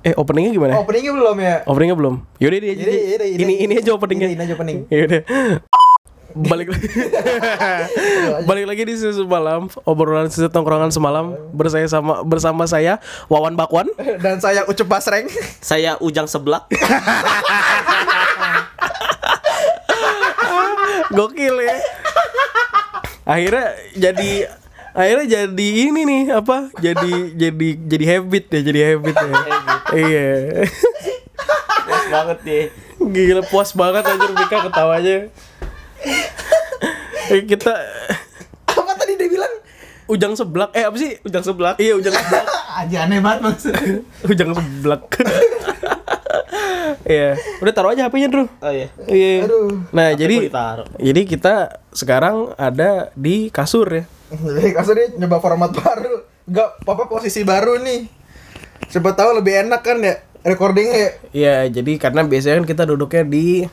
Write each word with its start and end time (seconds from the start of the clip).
Eh 0.00 0.16
openingnya 0.16 0.50
gimana? 0.50 0.80
Openingnya 0.80 1.12
belum 1.12 1.36
ya? 1.36 1.56
Openingnya 1.68 1.96
belum. 1.96 2.14
Yaudah 2.40 2.56
ini 2.56 2.68
aja. 2.68 2.80
Yaudah, 2.80 2.96
yaudah, 3.04 3.26
ini, 3.28 3.42
ini- 3.44 3.58
ini 3.60 3.74
aja 3.76 3.90
openingnya. 3.92 4.26
ini- 4.26 4.34
ini 4.34 4.42
aja 4.42 4.54
opening. 4.56 4.78
Yaudah. 4.88 5.20
Balik 6.30 6.70
lagi. 6.70 6.86
Balik 8.48 8.64
lagi 8.64 8.82
di 8.86 8.94
susu 8.94 9.26
malam, 9.26 9.66
obrolan 9.82 10.30
susu 10.30 10.46
tongkrongan 10.46 10.88
semalam 10.88 11.34
bersama 11.50 11.84
sama 11.84 12.14
bersama 12.22 12.62
saya 12.64 13.02
Wawan 13.26 13.58
Bakwan. 13.58 13.90
Dan 14.22 14.38
saya 14.38 14.62
Ucup 14.64 14.86
Basreng. 14.86 15.26
Saya 15.58 15.98
Ujang 15.98 16.24
Seblak. 16.24 16.70
Gokil 21.10 21.56
ya. 21.60 21.76
Akhirnya 23.26 23.66
jadi 23.92 24.46
akhirnya 24.92 25.26
jadi 25.26 25.66
ini 25.84 26.00
nih 26.02 26.22
apa? 26.32 26.70
Jadi 26.76 27.34
jadi 27.34 27.68
jadi 27.80 28.04
habit 28.10 28.44
ya, 28.48 28.60
jadi 28.62 28.80
habit 28.90 29.14
ya. 29.16 29.32
iya. 29.94 30.28
banget 32.08 32.38
deh. 32.42 32.64
Gila 33.00 33.42
puas 33.44 33.70
banget 33.72 34.02
anjir 34.04 34.30
Mika 34.30 34.58
ketawanya. 34.62 35.16
Eh, 37.30 37.42
kita 37.44 37.70
Apa 38.66 38.92
tadi 38.94 39.14
dia 39.14 39.28
bilang? 39.28 39.52
ujang 40.06 40.34
seblak 40.34 40.74
eh 40.74 40.82
apa 40.82 40.96
sih 40.98 41.22
Ujang 41.22 41.38
Seblak. 41.40 41.78
iya 41.78 41.94
ujang 41.94 42.10
seblak 42.10 42.42
Aja 42.82 43.06
aneh 43.06 43.22
banget 43.22 43.46
maksudnya. 43.46 44.02
ujang 44.26 44.50
seblak 44.50 45.02
iya 47.06 47.38
udah 47.58 47.70
taruh 47.70 47.90
aja 47.90 48.10
hpnya 48.10 48.26
Drew 48.26 48.50
Oh 48.58 48.72
iya. 48.72 48.90
iya 49.06 49.46
Aduh. 49.46 49.86
nah 49.90 50.10
jadi 50.10 50.50
jadi 50.98 51.20
kita 51.22 51.54
sekarang 51.90 52.50
ada 52.54 53.14
di 53.14 53.50
kasur 53.50 53.86
ya 53.86 54.04
Jadi 54.30 54.70
kasarnya 54.70 55.06
nyoba 55.18 55.38
format 55.42 55.70
baru. 55.74 56.22
Enggak, 56.46 56.70
papa 56.86 57.10
posisi 57.10 57.42
baru 57.42 57.78
nih. 57.82 58.06
Siapa 58.90 59.14
tahu 59.14 59.38
lebih 59.38 59.66
enak 59.66 59.80
kan 59.82 59.98
ya 60.02 60.18
recordingnya 60.42 60.96
ya. 60.96 61.10
Iya, 61.30 61.56
jadi 61.80 61.92
karena 62.00 62.26
biasanya 62.26 62.62
kan 62.62 62.66
kita 62.66 62.82
duduknya 62.88 63.22
di 63.26 63.66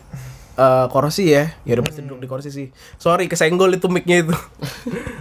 eh, 0.58 0.86
kursi 0.90 1.34
ya. 1.34 1.58
Ya 1.64 1.80
udah 1.80 1.86
pasti 1.86 2.02
duduk 2.06 2.20
di 2.22 2.28
kursi 2.30 2.50
sih. 2.54 2.68
Sorry 2.98 3.30
kesenggol 3.30 3.78
itu 3.78 3.88
mic-nya 3.90 4.26
itu. 4.26 4.36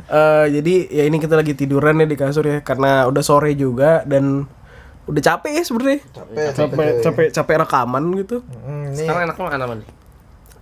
Eh, 0.07 0.47
jadi 0.63 0.75
ya 0.87 1.05
ini 1.11 1.19
kita 1.19 1.35
lagi 1.35 1.59
tiduran 1.59 1.99
ya 1.99 2.07
di 2.07 2.15
kasur 2.15 2.47
ya 2.47 2.63
karena 2.63 3.11
udah 3.11 3.27
sore 3.27 3.59
juga 3.59 4.07
dan 4.07 4.47
udah 5.11 5.19
capek 5.19 5.51
ya 5.59 5.63
sebenarnya. 5.67 5.99
Capek, 6.15 6.47
Capek 6.55 6.91
capek 7.03 7.27
capek 7.35 7.57
rekaman 7.67 8.15
gitu. 8.23 8.39
Hmm. 8.63 8.95
Sekarang 8.95 9.27
enak 9.27 9.35
makan 9.35 9.67
apa 9.67 9.75
nih? 9.83 9.89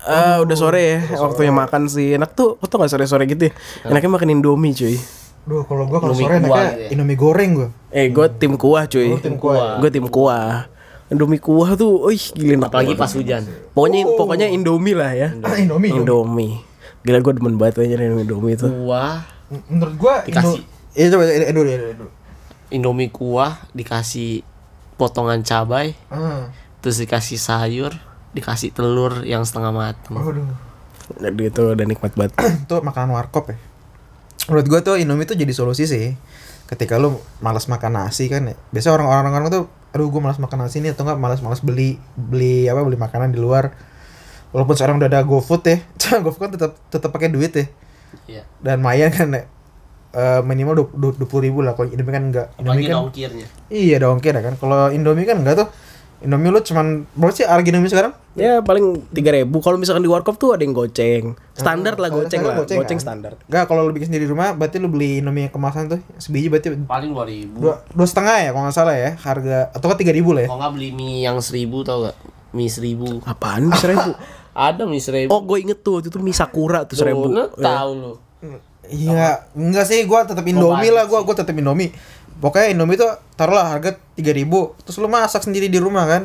Eh 0.05 0.36
udah 0.38 0.52
sore 0.55 0.83
ya, 0.84 0.98
waktunya 1.16 1.48
makan 1.50 1.86
sih. 1.86 2.12
Enak 2.12 2.33
tuh, 2.33 2.56
kok 2.56 2.66
tuh 2.66 2.77
gak 2.77 2.91
sore-sore 2.91 3.24
gitu 3.24 3.48
ya. 3.48 3.52
Enaknya 3.84 4.11
makan 4.11 4.28
Indomie 4.30 4.72
cuy. 4.72 4.96
Duh, 5.44 5.61
kalau 5.62 5.84
gua 5.84 5.98
kalau 5.98 6.12
Indomie 6.12 6.24
sore 6.24 6.34
enaknya 6.38 6.52
gitu 6.66 6.80
ya. 6.80 6.88
Indomie 6.91 7.16
goreng 7.16 7.50
gua. 7.55 7.69
Eh, 7.88 8.06
gue 8.08 8.27
tim 8.34 8.52
kuah 8.55 8.84
cuy. 8.84 9.08
Oh, 9.08 9.19
tim 9.19 9.36
kuah. 9.36 9.77
Gue 9.78 9.88
tim 9.88 10.06
kuah. 10.06 10.69
Indomie 11.06 11.36
kuah 11.38 11.72
tuh, 11.74 12.05
wih 12.05 12.20
gila 12.33 12.52
enak 12.58 12.69
Apalagi 12.69 12.94
pas 12.94 13.11
hujan. 13.11 13.42
Pokoknya 13.70 14.00
pokoknya 14.11 14.46
Indomie 14.48 14.92
lah 14.92 15.12
ya. 15.12 15.28
Ah, 15.41 15.56
Indomie. 15.62 15.88
Indomie. 15.91 16.52
Indomie. 16.52 16.52
Gila 17.00 17.18
gue 17.20 17.33
demen 17.34 17.55
banget 17.55 17.84
aja 17.84 17.94
nih 17.94 18.08
Indomie 18.18 18.55
itu. 18.55 18.66
Kuah, 18.66 19.20
Menurut 19.68 19.94
gua 19.94 20.14
Dikasih. 20.22 20.58
Indo- 20.58 20.72
Iya 20.94 21.06
coba 21.11 21.22
Indo 21.27 21.50
dulu, 21.52 21.68
Indo 21.68 21.86
dulu. 21.92 22.11
Indomie 22.70 23.08
kuah 23.08 23.52
dikasih 23.70 24.41
potongan 24.94 25.42
cabai, 25.42 25.92
Ah. 26.06 26.48
terus 26.78 26.96
dikasih 26.96 27.34
sayur, 27.34 27.92
dikasih 28.34 28.74
telur 28.74 29.22
yang 29.22 29.46
setengah 29.46 29.70
matang. 29.70 30.18
Waduh. 30.18 30.50
Jadi 31.22 31.42
itu 31.48 31.62
udah 31.62 31.86
nikmat 31.86 32.12
banget. 32.18 32.34
itu 32.66 32.74
makanan 32.82 33.14
warkop 33.14 33.54
ya. 33.54 33.56
Menurut 34.50 34.66
gua 34.68 34.80
tuh 34.82 34.98
Indomie 34.98 35.24
tuh 35.24 35.38
jadi 35.38 35.52
solusi 35.54 35.86
sih. 35.86 36.18
Ketika 36.66 36.98
lu 36.98 37.16
malas 37.38 37.70
makan 37.70 37.94
nasi 37.94 38.27
kan 38.27 38.50
ya. 38.50 38.56
Biasa 38.74 38.92
orang-orang 38.92 39.32
orang 39.32 39.48
tuh 39.52 39.64
aduh 39.94 40.10
gua 40.10 40.27
malas 40.28 40.42
makan 40.42 40.66
nasi 40.66 40.82
nih 40.82 40.92
atau 40.92 41.06
enggak 41.06 41.22
malas-malas 41.22 41.62
beli 41.62 42.02
beli 42.18 42.66
apa 42.66 42.82
beli 42.82 42.98
makanan 42.98 43.30
di 43.30 43.38
luar. 43.38 43.70
Walaupun 44.50 44.74
sekarang 44.74 44.98
udah 44.98 45.08
ada 45.08 45.22
GoFood 45.22 45.62
ya. 45.64 45.78
GoFood 46.24 46.42
kan 46.42 46.52
tetap 46.58 46.72
tetap 46.90 47.10
pakai 47.14 47.30
duit 47.30 47.52
ya. 47.55 47.66
Iya. 48.27 48.42
Dan 48.58 48.83
lumayan 48.83 49.11
kan 49.14 49.28
ya. 49.30 49.42
Eh, 50.14 50.40
minimal 50.46 50.86
dua 50.95 51.27
puluh 51.27 51.42
ribu 51.42 51.58
lah 51.58 51.74
kalau 51.74 51.90
Indomie 51.90 52.14
kan 52.14 52.24
enggak 52.30 52.46
Indomie 52.55 52.86
Apalagi 52.86 52.86
kan 52.86 52.96
dongkirnya. 53.02 53.46
iya 53.66 53.98
dong 53.98 54.22
kira 54.22 54.39
kan 54.46 54.55
kalau 54.55 54.86
Indomie 54.95 55.27
kan 55.27 55.42
enggak 55.42 55.58
tuh 55.58 55.68
Indomie 56.24 56.48
lu 56.48 56.58
cuman 56.58 56.86
berapa 57.12 57.30
sih 57.30 57.45
harga 57.45 57.68
Indomie 57.68 57.86
sekarang 57.86 58.12
Ya 58.35 58.58
paling 58.58 59.07
3000 59.12 59.46
Kalau 59.46 59.77
misalkan 59.77 60.02
di 60.02 60.08
warkop 60.08 60.35
tuh 60.35 60.51
ada 60.51 60.61
yang 60.61 60.73
goceng. 60.73 61.39
Standar 61.52 61.95
lah 61.95 62.11
goceng 62.11 62.42
lah. 62.42 62.58
goceng 62.58 62.83
Goceng, 62.83 62.98
kan? 62.98 63.05
standar. 63.07 63.33
Enggak 63.46 63.64
kalau 63.68 63.86
lu 63.86 63.95
bikin 63.95 64.11
sendiri 64.11 64.24
di 64.24 64.30
rumah 64.30 64.51
berarti 64.51 64.83
lu 64.83 64.89
beli 64.89 65.20
Indomie 65.20 65.46
yang 65.46 65.55
kemasan 65.55 65.86
tuh 65.86 66.01
sebiji 66.17 66.48
berarti 66.48 66.74
Paling 66.83 67.13
2000. 67.13 67.55
dua 67.55 67.74
dua 67.86 68.07
setengah 68.08 68.36
ya 68.40 68.51
kalau 68.51 68.64
nggak 68.64 68.74
salah 68.74 68.96
ya 68.96 69.14
harga 69.14 69.70
atau 69.70 69.86
kan 69.86 69.95
tiga 69.95 70.11
ribu 70.11 70.33
lah 70.33 70.42
ya 70.42 70.48
Kalau 70.48 70.58
nggak 70.58 70.73
beli 70.74 70.89
mie 70.90 71.23
yang 71.23 71.39
1000 71.39 71.63
tau 71.84 71.98
gak? 72.02 72.17
Mie 72.51 72.67
1000. 72.67 73.23
Apaan 73.23 73.63
bisa 73.68 73.86
seribu? 73.86 74.11
Ada 74.67 74.83
mie 74.83 74.98
1000. 74.98 75.29
Oh 75.29 75.40
gue 75.40 75.58
inget 75.61 75.79
tuh 75.79 75.92
waktu 75.98 76.08
itu 76.08 76.18
mie 76.18 76.33
sakura 76.33 76.83
tuh 76.83 76.96
seribu. 76.96 77.29
Lu 77.29 77.46
tahu 77.52 77.90
lu. 77.92 78.13
iya 78.84 79.48
enggak 79.55 79.86
sih 79.86 80.05
gua 80.05 80.29
tetap 80.29 80.45
Indomie 80.45 80.92
lah 80.92 81.08
gua 81.08 81.24
gua 81.24 81.33
tetap 81.33 81.57
Indomie 81.57 81.89
pokoknya 82.44 82.68
Indomie 82.70 82.94
tuh 82.94 83.08
taruhlah 83.32 83.72
harga 83.72 83.96
tiga 84.12 84.30
ribu 84.30 84.77
terus 84.78 85.00
lu 85.00 85.08
masak 85.08 85.40
sendiri 85.40 85.66
di 85.66 85.80
rumah 85.80 86.05
kan 86.05 86.22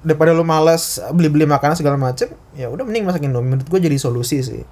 daripada 0.00 0.30
lu 0.30 0.44
malas 0.44 1.00
beli 1.10 1.26
beli 1.26 1.46
makanan 1.46 1.72
segala 1.72 1.96
macem 1.96 2.28
ya 2.52 2.68
udah 2.68 2.84
mending 2.84 3.02
masak 3.02 3.22
Indomie 3.22 3.56
menurut 3.56 3.66
gua 3.66 3.80
jadi 3.80 3.96
solusi 3.96 4.38
sih 4.40 4.62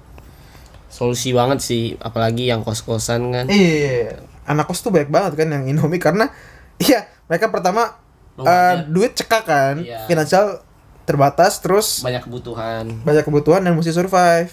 Solusi 0.87 1.31
banget 1.31 1.63
sih, 1.63 1.95
apalagi 1.97 2.45
yang 2.45 2.61
kos-kosan 2.61 3.31
kan. 3.31 3.45
iya 3.47 4.19
anak 4.43 4.67
kos 4.67 4.83
tuh 4.83 4.91
banyak 4.91 5.07
banget 5.07 5.33
kan 5.33 5.47
yang 5.49 5.63
Indomie 5.65 5.97
karena 5.97 6.27
iya 6.83 7.07
mereka 7.25 7.47
pertama 7.47 7.95
banyak. 8.35 8.91
duit 8.91 9.15
cekak 9.15 9.43
kan 9.43 9.75
Iya. 9.79 10.03
finansial 10.05 10.59
terbatas 11.01 11.57
terus 11.57 12.03
Banyak 12.03 12.21
kebutuhan. 12.21 12.85
banyak 13.01 13.23
kebutuhan 13.23 13.63
dan 13.63 13.71
mesti 13.71 13.89
survive. 13.89 14.51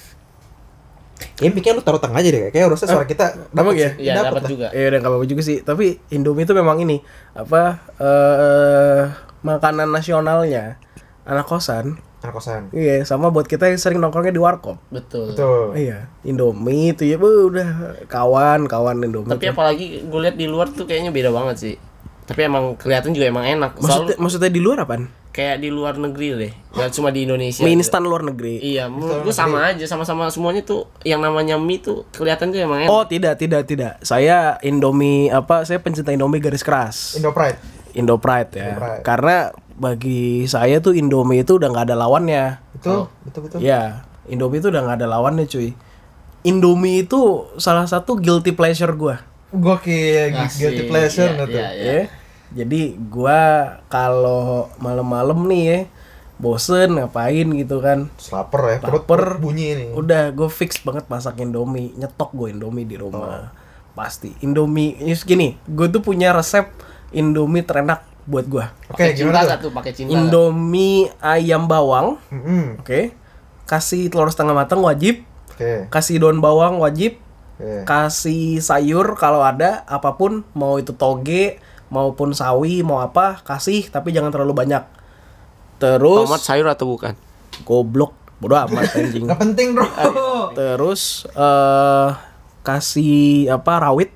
Ya 1.38 1.50
pikir 1.50 1.74
lu 1.74 1.82
taruh 1.82 1.98
tengah 2.02 2.18
aja 2.18 2.30
deh, 2.30 2.50
kayak 2.50 2.70
harusnya 2.70 2.88
suara 2.90 3.06
kita 3.06 3.50
Emang 3.54 3.74
ya? 3.74 3.94
Iya, 3.98 4.12
dapet 4.22 4.42
dapat 4.42 4.42
juga. 4.50 4.66
Ya 4.74 4.84
udah 4.90 4.98
gak 5.02 5.10
apa-apa 5.10 5.26
juga 5.26 5.42
sih. 5.42 5.58
Tapi 5.62 5.98
Indomie 6.14 6.46
itu 6.46 6.54
memang 6.54 6.78
ini 6.82 7.02
apa 7.34 7.82
eh 7.98 9.02
makanan 9.42 9.90
nasionalnya 9.90 10.78
anak 11.26 11.46
kosan. 11.46 11.98
Anak 12.18 12.34
kosan. 12.34 12.74
Iya, 12.74 13.06
sama 13.06 13.30
buat 13.30 13.46
kita 13.46 13.70
yang 13.70 13.78
sering 13.78 14.02
nongkrongnya 14.02 14.34
di 14.34 14.42
warkop. 14.42 14.82
Betul. 14.90 15.34
Betul. 15.34 15.78
Iya, 15.78 16.10
Indomie 16.26 16.94
itu 16.94 17.06
ya 17.06 17.14
bu, 17.14 17.50
udah 17.50 18.02
kawan 18.10 18.66
kawan 18.66 19.02
Indomie. 19.02 19.30
Tapi 19.30 19.46
apalagi 19.50 20.06
gue 20.06 20.20
lihat 20.22 20.34
di 20.34 20.46
luar 20.50 20.70
tuh 20.74 20.86
kayaknya 20.86 21.14
beda 21.14 21.30
banget 21.30 21.56
sih. 21.58 21.74
Tapi 22.26 22.44
emang 22.44 22.76
kelihatan 22.76 23.14
juga 23.14 23.30
emang 23.30 23.46
enak. 23.46 23.78
maksudnya, 23.80 24.16
maksudnya 24.20 24.50
di 24.50 24.60
luar 24.60 24.84
apaan? 24.84 25.08
Kayak 25.30 25.62
di 25.62 25.68
luar 25.70 25.94
negeri 25.94 26.26
deh. 26.34 26.52
Gak 26.74 26.90
cuma 26.94 27.08
di 27.08 27.22
Indonesia. 27.24 27.62
Mie 27.62 27.74
gitu. 27.74 27.80
instan 27.84 28.02
luar 28.02 28.22
negeri. 28.22 28.58
Iya, 28.58 28.90
menurut 28.90 29.22
gue 29.22 29.34
sama 29.34 29.70
aja, 29.70 29.84
sama-sama 29.86 30.26
semuanya 30.28 30.62
tuh 30.62 30.90
yang 31.02 31.22
namanya 31.22 31.54
mie 31.54 31.78
tuh 31.78 32.08
kelihatan 32.10 32.50
tuh 32.50 32.58
emang 32.58 32.84
enak. 32.84 32.90
Oh 32.90 33.04
tidak 33.06 33.38
tidak 33.38 33.64
tidak. 33.64 33.98
Saya 34.00 34.58
Indomie 34.60 35.30
apa? 35.30 35.62
Saya 35.62 35.78
pencinta 35.78 36.10
Indomie 36.10 36.42
garis 36.42 36.66
keras. 36.66 37.14
Indo 37.14 37.30
Pride. 37.30 37.58
Indo 37.94 38.16
Pride 38.18 38.50
ya. 38.54 38.66
Indopride. 38.74 39.02
Karena 39.02 39.36
bagi 39.78 40.44
saya 40.44 40.82
tuh 40.82 40.92
Indomie 40.92 41.46
itu 41.46 41.54
udah 41.54 41.68
nggak 41.70 41.86
ada 41.86 41.96
lawannya. 41.96 42.44
Betul, 42.74 43.06
betul 43.22 43.40
betul. 43.46 43.58
Ya, 43.62 44.02
Indomie 44.26 44.58
itu 44.58 44.68
udah 44.68 44.82
nggak 44.82 44.98
ada 44.98 45.08
lawannya 45.08 45.46
cuy. 45.46 45.70
Indomie 46.42 47.02
itu 47.02 47.46
salah 47.58 47.86
satu 47.86 48.18
guilty 48.18 48.54
pleasure 48.54 48.94
gua. 48.94 49.22
Gokil, 49.48 50.36
Asik. 50.36 50.60
guilty 50.60 50.82
pleasure 50.86 51.32
Iya, 51.32 51.40
gitu. 51.46 51.56
iya, 51.56 51.68
iya. 51.72 51.92
Jadi 52.48 52.96
gua 52.96 53.40
kalau 53.92 54.72
malam-malam 54.80 55.44
nih 55.46 55.62
ya 55.64 55.78
bosen 56.38 56.94
ngapain 56.96 57.44
gitu 57.50 57.82
kan. 57.82 58.06
Laper 58.30 58.62
ya, 58.62 58.76
perut, 58.78 59.02
Laper. 59.04 59.20
perut 59.26 59.38
bunyi 59.42 59.66
nih. 59.74 59.90
Udah 59.92 60.30
gue 60.30 60.46
fix 60.46 60.78
banget 60.80 61.10
masak 61.10 61.34
Indomie, 61.42 61.90
nyetok 61.98 62.30
gue 62.30 62.54
Indomie 62.54 62.86
di 62.86 62.94
rumah. 62.94 63.50
Pasti 63.92 64.30
Indomie 64.40 64.94
ini 65.02 65.18
gini, 65.18 65.58
gue 65.66 65.90
tuh 65.90 65.98
punya 65.98 66.30
resep 66.30 66.70
Indomie 67.10 67.66
terenak 67.66 68.06
buat 68.22 68.46
gua. 68.46 68.70
Oke, 68.86 69.16
gimana 69.16 69.16
cinta 69.18 69.40
tuh? 69.42 69.48
gak 69.50 69.58
tuh? 69.66 69.72
Pakai 69.74 69.92
cinta. 69.96 70.10
Indomie 70.14 71.10
ayam 71.18 71.66
bawang, 71.66 72.22
Mm-mm. 72.30 72.78
oke. 72.86 73.10
Kasih 73.66 74.06
telur 74.08 74.30
setengah 74.30 74.54
matang 74.54 74.80
wajib, 74.80 75.26
Oke. 75.52 75.90
kasih 75.90 76.22
daun 76.22 76.38
bawang 76.38 76.78
wajib, 76.78 77.18
Oke. 77.58 77.82
kasih 77.82 78.62
sayur 78.62 79.18
kalau 79.18 79.42
ada 79.42 79.82
apa 79.90 80.14
pun, 80.14 80.46
mau 80.54 80.78
itu 80.78 80.94
toge 80.94 81.58
maupun 81.88 82.36
sawi 82.36 82.84
mau 82.84 83.00
apa 83.00 83.40
kasih 83.44 83.88
tapi 83.88 84.12
jangan 84.12 84.32
terlalu 84.32 84.54
banyak. 84.56 84.84
Terus 85.78 86.26
Tomat 86.26 86.42
sayur 86.42 86.66
atau 86.68 86.90
bukan? 86.90 87.14
goblok 87.66 88.14
bodo 88.38 88.54
amat 88.54 88.94
anjing. 88.98 89.26
Gak 89.26 89.40
penting, 89.40 89.74
Bro. 89.74 89.86
Terus 90.54 91.26
eh 91.34 92.10
kasih 92.62 93.48
apa 93.48 93.80
rawit 93.80 94.12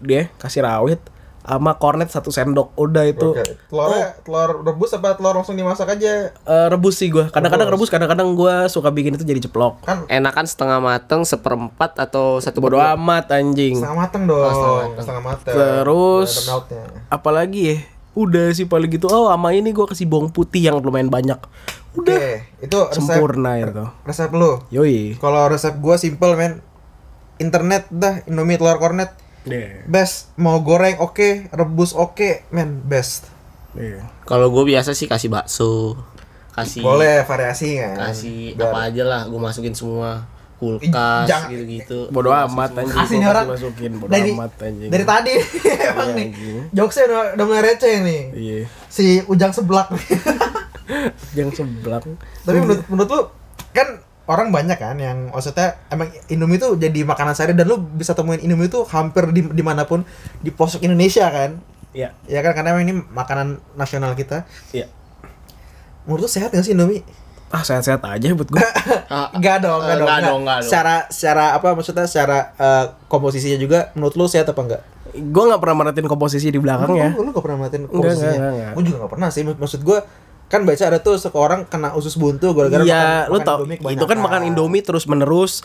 dia 0.00 0.32
kasih 0.40 0.64
rawit 0.64 1.02
sama 1.44 1.78
kornet 1.78 2.10
satu 2.10 2.28
sendok 2.28 2.74
udah 2.76 3.04
itu 3.08 3.32
Oke. 3.32 3.44
Telurnya 3.70 4.16
telur 4.22 4.62
rebus 4.62 4.90
apa 4.92 5.16
telur 5.16 5.38
langsung 5.38 5.56
dimasak 5.56 5.96
aja? 5.96 6.32
Eh, 6.34 6.66
rebus 6.68 6.98
sih 7.00 7.08
gua 7.08 7.30
kadang-kadang 7.30 7.68
rebus 7.72 7.88
kadang-kadang 7.88 8.34
gua 8.36 8.66
suka 8.68 8.92
bikin 8.92 9.16
itu 9.16 9.24
jadi 9.24 9.40
ceplok 9.44 9.80
Kan 9.84 10.04
Enakan 10.10 10.44
setengah 10.44 10.78
mateng, 10.82 11.22
seperempat 11.24 11.96
atau 11.96 12.42
satu 12.42 12.58
bodo 12.60 12.76
amat 12.78 13.32
anjing 13.32 13.78
setengah 13.78 13.96
mateng 13.96 14.22
dong. 14.28 14.44
setengah 14.44 14.74
mateng. 14.74 15.00
setengah 15.00 15.22
mateng. 15.24 15.54
Terus- 15.54 16.36
apalagi 17.08 17.60
ya 17.64 17.76
Udah 18.18 18.50
sih 18.50 18.66
paling 18.66 18.90
gitu. 18.90 19.06
Oh, 19.06 19.30
sama 19.30 19.54
ini 19.54 19.70
gua 19.70 19.86
kasih 19.86 20.10
bawang 20.10 20.34
putih 20.34 20.66
yang 20.66 20.82
lumayan 20.82 21.06
banyak. 21.06 21.38
Udah 21.94 22.18
Oke, 22.18 22.50
itu 22.58 22.78
resep 22.90 22.98
sempurna 22.98 23.62
itu. 23.62 23.84
resep 24.02 24.30
lu. 24.34 24.58
Yoi. 24.74 25.14
Kalau 25.22 25.46
resep 25.46 25.78
gua 25.78 25.94
simple 25.94 26.34
men. 26.34 26.58
Internet 27.38 27.86
dah 27.86 28.26
Indomie 28.26 28.58
telur 28.58 28.82
kornet 28.82 29.14
Iya. 29.44 29.84
best. 29.84 30.34
Mau 30.34 30.58
goreng 30.58 30.98
oke, 30.98 31.46
rebus 31.48 31.92
oke, 31.92 32.46
men 32.48 32.80
best. 32.80 33.28
Iya. 33.72 34.02
Kalau 34.22 34.48
gue 34.48 34.64
biasa 34.66 34.90
sih 34.90 35.04
kasih 35.04 35.28
bakso, 35.28 35.94
kasih 36.50 36.80
Boleh 36.80 37.22
variasi 37.22 37.76
kan. 37.76 37.96
kasih 38.06 38.54
Biar- 38.54 38.68
apa 38.68 38.78
aja 38.86 39.02
lah, 39.02 39.22
gue 39.24 39.36
masukin 39.36 39.72
semua 39.72 40.26
kulkas 40.58 41.24
Jangan- 41.24 41.48
gitu-gitu. 41.48 42.10
Bodoh 42.10 42.34
amat 42.34 42.74
anjing. 42.76 42.90
Gua 43.20 43.30
orang. 43.30 43.46
kasih 43.46 43.54
masukin 43.62 43.92
bodoh 43.94 44.10
dari, 44.10 44.30
amat 44.32 44.52
anjing. 44.58 44.90
dari 44.90 45.04
tadi 45.04 45.32
emang 45.86 46.08
Iya, 46.08 46.16
nih. 46.16 46.26
anjing. 46.28 46.56
Jokesnya 46.72 47.04
udah, 47.06 47.22
udah 47.32 47.44
mulai 47.46 47.62
receh 47.64 47.94
nih. 48.00 48.22
Iya. 48.32 48.58
Si 48.88 49.06
Ujang 49.24 49.52
seblak. 49.52 49.86
Yang 51.32 51.50
sebelah. 51.58 52.00
Tapi 52.42 52.58
menurut 52.58 52.80
menurut 52.88 53.08
lu 53.08 53.20
kan 53.70 53.88
orang 54.28 54.48
banyak 54.48 54.76
kan 54.76 54.94
yang 54.94 55.28
maksudnya 55.28 55.80
emang 55.88 56.06
Indomie 56.26 56.56
itu 56.56 56.76
jadi 56.76 57.00
makanan 57.02 57.32
sehari 57.32 57.52
dan 57.52 57.64
lu 57.64 57.80
bisa 57.80 58.12
temuin 58.12 58.38
Indomie 58.38 58.68
itu 58.68 58.84
hampir 58.86 59.24
di 59.28 59.40
di 59.42 59.62
mana 59.62 59.82
pun 59.82 60.04
di 60.38 60.48
pelosok 60.48 60.84
Indonesia 60.84 61.24
kan. 61.26 61.56
Iya. 61.90 62.12
Ya 62.24 62.40
kan 62.40 62.52
karena 62.52 62.72
emang 62.72 62.84
ini 62.84 62.94
makanan 63.02 63.46
nasional 63.74 64.12
kita. 64.12 64.44
Iya. 64.70 64.86
Menurut 66.04 66.24
lu 66.24 66.30
sehat 66.30 66.50
gak 66.50 66.60
sih 66.60 66.72
Indomie? 66.72 67.00
Ah, 67.48 67.64
sehat-sehat 67.64 68.04
aja 68.04 68.28
buat 68.32 68.46
gua. 68.46 68.60
Ah, 69.08 69.32
Enggak 69.32 69.64
dong, 69.64 69.80
enggak 69.80 69.96
Eh, 69.96 70.00
dong. 70.04 70.08
enggak. 70.44 70.58
dong. 70.60 70.62
Secara 70.62 70.94
secara 71.08 71.44
apa 71.56 71.72
maksudnya 71.72 72.04
secara 72.04 72.52
eh, 72.54 72.84
komposisinya 73.08 73.56
juga 73.56 73.88
menurut 73.94 74.14
lu 74.14 74.28
sehat 74.28 74.44
apa 74.46 74.60
enggak? 74.60 74.82
gua 75.32 75.48
nggak 75.48 75.60
pernah 75.64 75.76
merhatiin 75.80 76.04
komposisi 76.04 76.52
di 76.52 76.60
belakangnya. 76.60 77.16
Lu, 77.16 77.24
lu 77.24 77.30
gak 77.32 77.40
pernah 77.40 77.64
Enggak, 77.64 77.88
komposisinya? 77.88 78.28
enggak, 78.30 78.52
enggak. 78.52 78.72
Gue 78.76 78.82
juga 78.84 78.96
gak 79.00 79.12
pernah 79.16 79.28
sih. 79.32 79.42
Mak- 79.42 79.56
Maksud 79.58 79.80
gue 79.80 79.98
kan 80.48 80.64
baca 80.64 80.80
ada 80.80 80.96
tuh 80.98 81.20
seorang 81.20 81.68
kena 81.68 81.92
usus 81.92 82.16
buntu 82.16 82.56
gara-gara 82.56 82.80
Iya, 82.80 83.28
makan, 83.28 83.28
lu 83.28 83.36
makan 83.36 83.44
tau 83.44 83.58
Indomie 83.68 83.92
itu 83.92 84.04
kan 84.08 84.18
makan 84.18 84.42
Indomie 84.48 84.80
terus 84.80 85.04
menerus. 85.04 85.60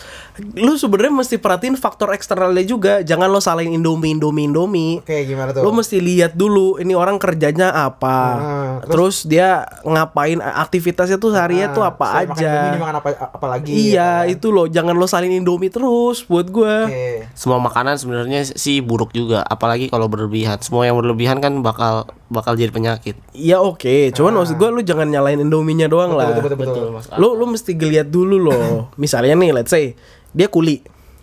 Lu 0.60 0.76
sebenarnya 0.76 1.16
mesti 1.16 1.40
perhatiin 1.40 1.80
faktor 1.80 2.12
eksternalnya 2.12 2.68
juga. 2.68 3.00
Jangan 3.00 3.32
lo 3.32 3.40
salahin 3.40 3.72
Indomie, 3.72 4.12
Indomie, 4.12 4.52
Indomie. 4.52 5.00
Oke, 5.00 5.24
gimana 5.24 5.56
tuh? 5.56 5.64
Lu 5.64 5.72
mesti 5.72 6.04
lihat 6.04 6.36
dulu 6.36 6.84
ini 6.84 6.92
orang 6.92 7.16
kerjanya 7.16 7.72
apa. 7.72 8.18
Ah, 8.36 8.74
terus, 8.84 9.24
dia 9.24 9.64
ngapain 9.88 10.44
aktivitasnya 10.44 11.16
tuh 11.16 11.32
seharinya 11.32 11.72
tuh 11.72 11.88
Ah, 11.88 11.96
apa 11.96 12.04
selain 12.04 12.28
makan 12.28 12.36
aja. 12.36 12.52
Indomie, 12.52 12.68
dia 12.76 12.84
makan 12.84 12.98
apa, 13.00 13.10
apa 13.40 13.48
lagi? 13.48 13.72
iya, 13.72 13.88
ya 13.88 14.12
kan? 14.28 14.34
itu 14.36 14.48
loh. 14.52 14.68
Jangan 14.68 14.94
lo 15.00 15.08
salin 15.08 15.32
Indomie 15.32 15.72
terus 15.72 16.28
buat 16.28 16.52
gua. 16.52 16.92
Oke. 16.92 17.32
semua 17.34 17.56
makanan 17.62 17.96
sebenarnya 17.96 18.44
sih 18.44 18.84
buruk 18.84 19.16
juga, 19.16 19.48
apalagi 19.48 19.88
kalau 19.88 20.12
berlebihan. 20.12 20.60
Semua 20.60 20.84
yang 20.84 21.00
berlebihan 21.00 21.40
kan 21.40 21.64
bakal 21.64 22.04
bakal 22.28 22.58
jadi 22.58 22.74
penyakit. 22.74 23.16
Iya 23.32 23.62
oke, 23.62 24.12
cuman 24.12 24.42
maksud 24.42 24.58
gua 24.58 24.73
lu 24.74 24.82
jangan 24.82 25.08
nyalain 25.08 25.40
Indominya 25.40 25.88
doang 25.88 26.18
lah. 26.18 26.34
Ah. 26.34 26.42
Betul, 26.42 26.58
betul, 26.58 26.58
betul. 26.60 26.84
Betul, 26.90 26.98
Mas. 26.98 27.06
Lu 27.16 27.38
lu 27.38 27.46
mesti 27.48 27.72
ngeliat 27.78 28.08
dulu 28.10 28.38
loh. 28.42 28.92
Misalnya 29.00 29.38
nih, 29.40 29.54
let's 29.56 29.72
say 29.72 29.96
dia 30.34 30.50
kuli. 30.52 30.82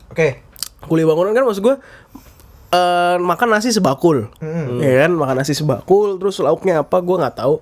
Oke. 0.09 0.47
Kuli 0.87 1.05
bangunan 1.05 1.37
kan 1.37 1.45
maksud 1.45 1.61
gua 1.61 1.77
eh 2.71 3.17
makan 3.21 3.49
nasi 3.53 3.69
sebakul. 3.75 4.33
Ya 4.81 5.05
kan, 5.05 5.13
makan 5.13 5.37
nasi 5.45 5.53
sebakul 5.53 6.17
terus 6.17 6.41
lauknya 6.41 6.87
apa 6.87 6.97
gua 7.05 7.27
nggak 7.27 7.37
tahu. 7.37 7.61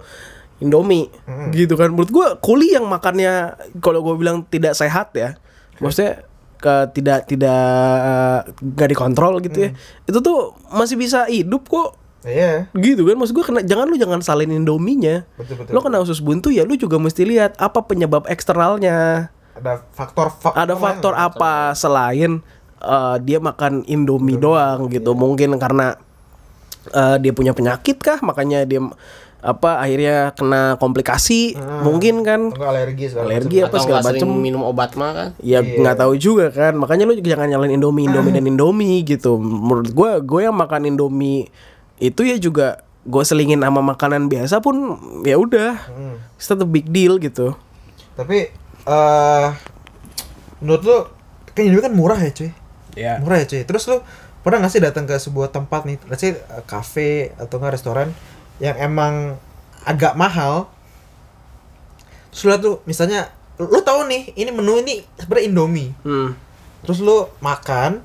Indomie 0.62 1.10
gitu 1.50 1.74
kan. 1.74 1.90
Menurut 1.90 2.14
gua 2.14 2.26
kuli 2.38 2.78
yang 2.78 2.86
makannya 2.86 3.58
kalau 3.82 4.06
gua 4.06 4.14
bilang 4.14 4.46
tidak 4.46 4.78
sehat 4.78 5.10
ya. 5.18 5.34
Maksudnya 5.82 6.22
ke 6.58 6.90
tidak 6.94 7.26
tidak 7.26 7.62
eh, 8.02 8.40
nggak 8.54 8.88
dikontrol 8.94 9.42
gitu 9.42 9.66
ya. 9.66 9.70
Itu 10.06 10.22
tuh 10.22 10.54
masih 10.70 10.94
bisa 10.94 11.26
hidup 11.26 11.66
kok 11.66 11.97
Iya. 12.20 12.66
gitu 12.74 13.04
kan 13.04 13.14
maksud 13.14 13.30
gue 13.30 13.44
kena 13.44 13.60
jangan 13.62 13.86
lu 13.86 13.94
jangan 13.94 14.18
salin 14.18 14.50
indominya 14.50 15.22
Betul, 15.34 15.54
betul, 15.56 15.70
lu 15.70 15.78
kena 15.78 15.98
usus 15.98 16.18
buntu 16.18 16.50
ya 16.50 16.62
lu 16.62 16.74
juga 16.74 16.98
mesti 16.98 17.22
lihat 17.22 17.54
apa 17.56 17.78
penyebab 17.80 18.26
eksternalnya 18.26 19.30
Ada 19.54 19.86
faktor 19.88 20.26
faktor 20.28 20.54
ada 20.56 20.74
faktor 20.74 21.12
apa 21.12 21.52
selain 21.72 22.42
eh, 22.78 23.16
dia 23.20 23.38
makan 23.38 23.82
indomie 23.84 24.34
doang 24.36 24.86
gitu? 24.88 25.10
Mungkin 25.12 25.54
karena 25.56 25.98
eh, 26.88 27.16
dia 27.18 27.30
punya 27.30 27.50
penyakit 27.50 27.98
kah? 27.98 28.18
Makanya 28.18 28.62
dia 28.62 28.78
apa 29.38 29.78
akhirnya 29.78 30.34
kena 30.34 30.74
komplikasi? 30.76 31.54
Mungkin 31.58 32.22
kan? 32.22 32.50
Enggak 32.50 32.70
alergi 32.70 33.04
segala 33.06 33.26
alergi 33.30 33.56
apa 33.60 33.70
Atau 33.70 33.82
segala 33.82 34.00
macem. 34.02 34.26
minum 34.32 34.62
obat 34.62 34.94
mah 34.94 35.10
kan? 35.12 35.28
ya 35.38 35.58
Iya. 35.58 35.78
nggak 35.78 35.96
tahu 35.96 36.12
juga 36.14 36.50
kan? 36.50 36.74
Makanya 36.74 37.06
lu 37.06 37.14
jangan 37.18 37.46
nyalain 37.46 37.70
indomie 37.72 38.06
indomie 38.06 38.34
dan 38.38 38.42
indomie 38.42 39.02
gitu. 39.02 39.38
Menurut 39.38 39.90
gua 39.90 40.18
gue 40.18 40.40
yang 40.42 40.54
makan 40.54 40.90
indomie 40.90 41.46
itu 41.98 42.22
ya 42.22 42.36
juga 42.36 42.66
gue 43.02 43.22
selingin 43.22 43.58
sama 43.58 43.80
makanan 43.80 44.28
biasa 44.28 44.60
pun 44.60 44.74
ya 45.22 45.34
udah 45.34 45.78
Hmm. 45.88 46.16
it's 46.34 46.46
not 46.46 46.60
a 46.60 46.68
big 46.68 46.88
deal 46.88 47.16
gitu 47.16 47.56
Tapi 48.14 48.50
eh 48.84 49.48
menurut 50.58 50.82
lu 50.82 50.96
kan 51.54 51.62
Indomie 51.62 51.82
kan 51.82 51.94
murah 51.94 52.18
ya, 52.18 52.30
cuy. 52.30 52.50
ya 52.94 53.18
Murah 53.18 53.38
ya, 53.38 53.46
cuy. 53.46 53.62
Terus 53.62 53.86
lu 53.86 54.02
pernah 54.42 54.58
gak 54.60 54.70
sih 54.70 54.78
datang 54.78 55.04
ke 55.04 55.14
sebuah 55.14 55.50
tempat 55.50 55.82
nih, 55.84 55.98
let's 56.06 56.18
say 56.18 56.34
eh, 56.34 56.62
cafe 56.64 57.30
atau 57.34 57.58
enggak 57.58 57.74
restoran 57.74 58.10
yang 58.58 58.74
emang 58.74 59.38
agak 59.82 60.14
mahal? 60.14 60.66
Terus 62.30 62.42
liat 62.44 62.60
tuh 62.60 62.78
misalnya 62.84 63.30
lu 63.58 63.78
tahu 63.82 64.06
nih, 64.06 64.34
ini 64.34 64.50
menu 64.50 64.78
ini 64.78 65.02
sebenarnya 65.14 65.46
Indomie. 65.46 65.90
hmm. 66.02 66.30
Terus 66.82 66.98
lu 66.98 67.26
makan 67.38 68.02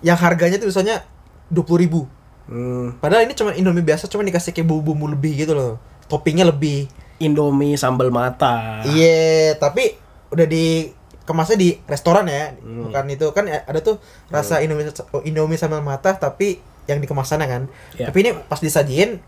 yang 0.00 0.16
harganya 0.16 0.56
tuh 0.56 0.68
misalnya 0.68 1.04
20.000 1.48 1.80
ribu 1.80 2.00
Hmm. 2.48 2.96
Padahal 2.96 3.22
ini 3.22 3.32
cuma 3.32 3.52
Indomie 3.52 3.80
biasa, 3.80 4.08
cuma 4.08 4.24
dikasih 4.24 4.50
kayak 4.50 4.64
bumbu-bumbu 4.64 5.06
lebih 5.08 5.36
gitu 5.36 5.52
loh. 5.52 5.76
Toppingnya 6.06 6.44
lebih. 6.44 6.88
indomie 7.18 7.74
sambal 7.74 8.08
mata 8.08 8.78
Iya, 8.86 9.58
tapi 9.58 9.90
udah 10.30 10.46
dikemasnya 10.46 11.58
di 11.58 11.74
restoran 11.84 12.24
ya, 12.24 12.54
Hmm. 12.54 12.86
bukan 12.86 13.04
itu 13.10 13.26
kan 13.32 13.42
ada 13.44 13.78
tuh 13.78 13.98
rasa 14.28 14.62
Indomie 14.62 14.86
Indomie 15.22 15.58
sambal 15.58 15.82
mata 15.82 16.14
tapi 16.14 16.56
yang 16.86 16.98
dikemasannya 16.98 17.46
kan. 17.46 17.62
Ya. 17.92 18.06
Tapi 18.06 18.18
ini 18.22 18.30
pas 18.38 18.56
disajiin 18.56 19.18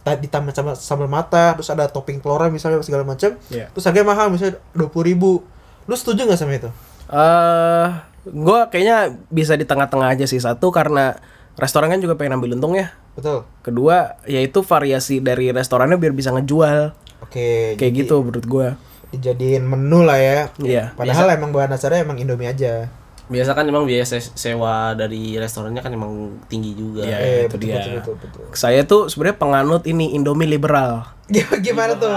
ta- 0.00 0.14
ditambah 0.14 0.50
sama 0.50 0.72
sambal 0.72 1.06
mata, 1.06 1.52
terus 1.52 1.66
ada 1.68 1.86
topping 1.86 2.18
telurnya 2.18 2.46
misalnya 2.48 2.78
segala 2.80 3.02
macam. 3.02 3.34
Ya. 3.48 3.66
Terus 3.68 3.84
harganya 3.84 4.08
mahal 4.08 4.30
misalnya 4.30 4.62
20.000 4.72 5.02
ribu. 5.04 5.42
Lu 5.84 5.94
setuju 5.94 6.22
nggak 6.24 6.38
sama 6.38 6.54
itu? 6.54 6.70
eh 7.10 7.88
gue 8.24 8.58
kayaknya 8.70 8.98
bisa 9.28 9.52
di 9.52 9.66
tengah-tengah 9.66 10.14
aja 10.14 10.24
sih 10.24 10.38
satu 10.38 10.70
karena 10.70 11.18
restoran 11.54 11.88
kan 11.88 11.98
juga 11.98 12.14
pengen 12.14 12.36
ambil 12.36 12.54
untung 12.54 12.72
ya 12.72 12.92
Betul. 13.12 13.44
kedua 13.60 14.16
yaitu 14.24 14.60
variasi 14.60 15.18
dari 15.18 15.48
restorannya 15.48 15.96
biar 15.96 16.10
bisa 16.10 16.30
ngejual 16.30 16.96
Oke, 17.20 17.74
kayak 17.74 17.92
jadi 17.92 17.98
gitu 17.98 18.14
menurut 18.20 18.44
gue 18.44 18.68
dijadiin 19.10 19.62
menu 19.62 20.00
lah 20.00 20.16
ya. 20.16 20.38
Iya. 20.56 20.84
Padahal 20.92 21.28
emang 21.30 21.52
bahan 21.52 21.68
dasarnya 21.70 22.00
emang 22.00 22.16
Indomie 22.16 22.48
aja. 22.48 22.88
Biasa 23.28 23.52
kan 23.52 23.62
emang 23.62 23.84
biaya 23.84 24.02
se- 24.02 24.32
sewa 24.32 24.92
dari 24.92 25.36
restorannya 25.36 25.78
kan 25.78 25.92
emang 25.92 26.12
tinggi 26.46 26.72
juga. 26.72 27.04
Iya. 27.04 27.16
Eh, 27.16 27.40
itu 27.44 27.54
betul, 27.54 27.60
dia. 27.62 27.76
betul, 27.76 27.92
betul, 28.00 28.14
betul. 28.18 28.44
saya 28.52 28.80
tuh 28.82 29.06
sebenarnya 29.06 29.36
penganut 29.36 29.84
ini 29.84 30.12
Indomie 30.12 30.48
liberal 30.48 31.12
Gimana 31.60 31.92
tuh? 31.94 32.08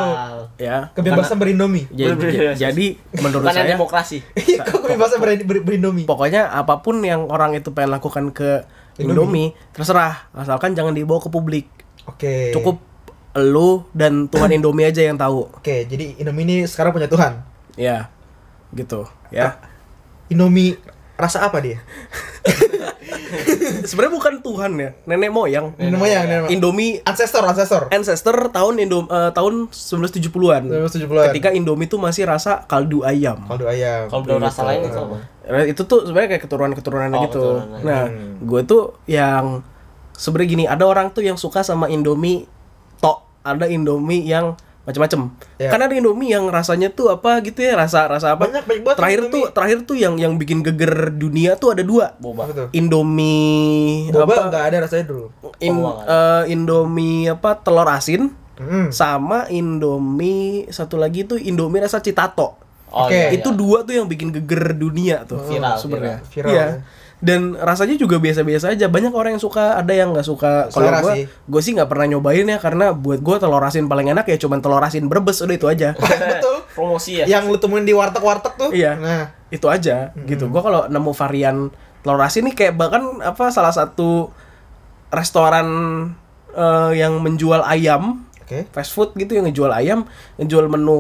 ya 0.57 0.91
Kebebasan 0.91 1.35
berindomie. 1.35 1.83
Ja- 1.89 2.15
ja- 2.15 2.55
jadi 2.57 2.87
menurut 3.13 3.43
Bukan 3.43 3.53
saya 3.53 3.69
demokrasi. 3.69 4.17
Iya, 4.41 4.63
kok 4.63 4.79
kebebasan 4.81 5.19
berin- 5.19 5.43
ber- 5.43 5.63
berindomie? 5.63 6.03
pokoknya 6.03 6.47
apa 6.47 6.79
pun 6.79 6.99
yang 6.99 7.27
orang 7.27 7.53
itu 7.53 7.71
pengen 7.71 7.91
lakukan 7.91 8.31
ke 8.31 8.63
Indomie, 8.97 9.51
terserah 9.71 10.31
asalkan 10.31 10.71
jangan 10.71 10.91
dibawa 10.91 11.19
ke 11.19 11.27
publik 11.27 11.67
Oke. 12.05 12.55
cukup 12.55 12.79
lu 13.35 13.83
dan 13.91 14.27
Tuhan 14.27 14.47
Indomie 14.57 14.87
aja 14.87 15.03
yang 15.03 15.19
tahu 15.19 15.51
Oke, 15.51 15.83
jadi 15.83 16.15
Indomie 16.17 16.43
ini 16.43 16.55
sekarang 16.63 16.95
punya 16.95 17.07
Tuhan. 17.07 17.43
ya 17.75 18.07
gitu 18.71 19.03
ya 19.29 19.59
Indomie 20.27 20.79
rasa 21.15 21.43
apa 21.43 21.59
dia? 21.59 21.79
sebenarnya 23.87 24.13
bukan 24.13 24.33
Tuhan 24.39 24.71
ya 24.75 24.89
nenek 25.03 25.31
moyang 25.31 25.71
Nenek 25.75 25.99
moyang, 25.99 26.23
nenek 26.25 26.39
moyang. 26.43 26.51
Indomie 26.51 26.99
Ancestor, 27.03 27.43
ancestor. 27.43 27.87
ancestor 27.89 28.35
tahun 28.49 28.79
Indo 28.79 29.05
eh, 29.07 29.31
tahun 29.31 29.69
1970-an 29.69 30.63
1970-an. 30.67 31.25
ketika 31.31 31.49
Indomie 31.51 31.87
tuh 31.87 31.99
masih 31.99 32.27
rasa 32.27 32.63
kaldu 32.65 33.03
ayam 33.03 33.43
Kaldu 33.45 33.65
ayam. 33.67 34.07
Udah 34.11 34.39
rasa 34.41 34.63
lain 34.65 34.87
itu 34.87 34.97
apa? 34.97 35.17
Nah, 35.45 35.63
itu 35.63 35.81
tuh 35.81 36.03
sebenarnya 36.03 36.29
kayak 36.31 36.43
keturunan-keturunan 36.43 37.11
Oh, 37.11 37.21
gitu. 37.23 37.41
keturunan. 37.61 37.81
Nah, 37.81 38.03
gue 38.39 38.61
tuh 38.63 38.83
yang 39.05 39.61
sebenarnya 40.11 40.49
gini, 40.49 40.63
ada 40.65 40.83
orang 40.83 41.09
tuh 41.09 41.21
yang 41.21 41.35
suka 41.35 41.61
sama 41.61 41.85
Indomie 41.85 42.49
tok, 42.97 43.21
ada 43.41 43.65
Indomie 43.65 44.21
yang 44.21 44.57
macam-macam. 44.81 45.33
Ya. 45.57 45.69
Kan 45.69 45.81
ada 45.81 45.91
Indomie 45.91 46.29
yang 46.29 46.45
rasanya 46.47 46.89
tuh 46.89 47.09
apa 47.09 47.41
gitu 47.41 47.57
ya, 47.57 47.73
rasa 47.73 48.05
rasa 48.05 48.33
apa? 48.33 48.45
Banyak, 48.45 48.63
banyak 48.63 48.81
banget 48.83 48.97
terakhir 48.97 49.19
Indomie. 49.19 49.33
tuh 49.35 49.43
terakhir 49.51 49.77
tuh 49.83 49.95
yang 49.95 50.13
yang 50.15 50.33
bikin 50.35 50.61
geger 50.61 50.93
dunia 51.11 51.53
tuh 51.55 51.73
ada 51.73 51.81
dua. 51.81 52.13
Tuh? 52.15 52.69
Indomie 52.71 54.09
Boba 54.09 54.25
apa? 54.25 54.35
enggak 54.45 54.63
ada 54.65 54.77
rasanya 54.81 55.05
dulu. 55.05 55.25
In- 55.59 55.77
Oh, 55.77 56.01
eh, 56.01 56.43
Indomie 56.49 57.25
apa 57.27 57.57
telur 57.57 57.85
asin 57.87 58.29
Hmm. 58.55 58.87
sama 58.87 59.45
Indomie 59.49 60.69
satu 60.69 60.95
lagi 60.95 61.25
tuh 61.25 61.35
Indomie 61.35 61.81
rasa 61.81 61.99
citato. 61.99 62.55
Oh, 62.95 63.05
Oke. 63.05 63.11
iya, 63.11 63.27
iya. 63.35 63.43
Itu 63.43 63.51
dua 63.51 63.83
tuh 63.83 63.99
yang 63.99 64.07
bikin 64.07 64.31
geger 64.31 64.71
dunia 64.71 65.27
tuh. 65.27 65.43
Viral, 65.43 65.75
sebenarnya. 65.75 66.17
viral. 66.31 66.51
Iya. 66.51 66.67
dan 67.15 67.55
rasanya 67.55 67.95
juga 67.95 68.19
biasa-biasa 68.19 68.75
aja 68.75 68.91
banyak 68.91 69.09
orang 69.09 69.39
yang 69.39 69.41
suka 69.41 69.79
ada 69.79 69.95
yang 69.95 70.11
nggak 70.11 70.27
suka 70.27 70.67
kalau 70.67 70.91
gue 70.99 71.13
sih. 71.15 71.23
gue 71.25 71.61
sih 71.63 71.71
nggak 71.73 71.87
pernah 71.87 72.11
nyobain 72.11 72.43
ya 72.43 72.59
karena 72.59 72.91
buat 72.91 73.23
gue 73.23 73.35
telur 73.39 73.63
asin 73.63 73.87
paling 73.87 74.11
enak 74.11 74.27
ya 74.27 74.35
cuman 74.35 74.59
telur 74.59 74.83
asin 74.83 75.07
brebes 75.07 75.39
udah 75.39 75.55
itu 75.55 75.65
aja 75.65 75.95
Betul. 76.35 76.67
Promosi 76.75 77.23
ya. 77.23 77.25
Yang 77.25 77.55
lu 77.55 77.57
temuin 77.57 77.87
di 77.87 77.95
warteg-warteg 77.95 78.53
tuh. 78.59 78.69
Iya. 78.75 78.99
Nah, 78.99 79.31
itu 79.47 79.63
aja 79.71 80.11
gitu 80.27 80.51
gue 80.51 80.61
kalau 80.61 80.91
nemu 80.91 81.11
varian 81.15 81.57
telur 82.03 82.19
asin 82.19 82.51
nih 82.51 82.53
kayak 82.53 82.73
bahkan 82.75 83.01
apa 83.23 83.47
salah 83.49 83.71
satu 83.71 84.29
restoran 85.09 85.67
eh, 86.51 86.91
yang 86.99 87.23
menjual 87.23 87.63
ayam 87.63 88.27
oke. 88.45 88.69
fast 88.69 88.91
food 88.91 89.11
gitu 89.13 89.33
yang 89.33 89.43
ngejual 89.43 89.69
ayam 89.69 90.05
ngejual 90.35 90.65
menu 90.67 90.97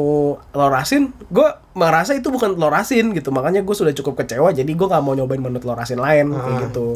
telur 0.49 0.73
asin 0.73 1.13
gue 1.25 1.47
merasa 1.73 2.11
itu 2.11 2.27
bukan 2.27 2.53
telur 2.53 2.71
asin 2.71 3.11
gitu 3.11 3.29
makanya 3.29 3.61
gue 3.61 3.71
sudah 3.71 3.93
cukup 3.93 4.19
kecewa 4.19 4.49
jadi 4.49 4.65
gue 4.65 4.83
nggak 4.83 4.99
mau 4.99 5.13
nyobain 5.13 5.37
menu 5.37 5.57
telur 5.57 5.75
asin 5.75 5.97
lain 5.97 6.29
kayak 6.29 6.43
Ah. 6.47 6.61
gitu 6.65 6.87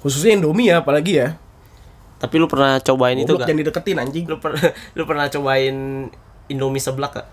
khususnya 0.00 0.34
Indomie 0.34 0.68
ya 0.68 0.80
apalagi 0.80 1.16
ya 1.18 1.36
Tapi 2.14 2.34
lu 2.34 2.46
pernah 2.46 2.78
cobain 2.78 3.14
itu 3.14 3.26
Goblok, 3.26 3.38
gak? 3.38 3.46
jangan 3.46 3.60
dideketin 3.60 3.96
anjing 3.98 4.24
Lu 4.24 4.36
pernah 4.38 4.62
lu 4.96 5.02
pernah 5.04 5.26
cobain 5.28 5.76
Indomie 6.46 6.80
seblak 6.80 7.12
gak? 7.14 7.28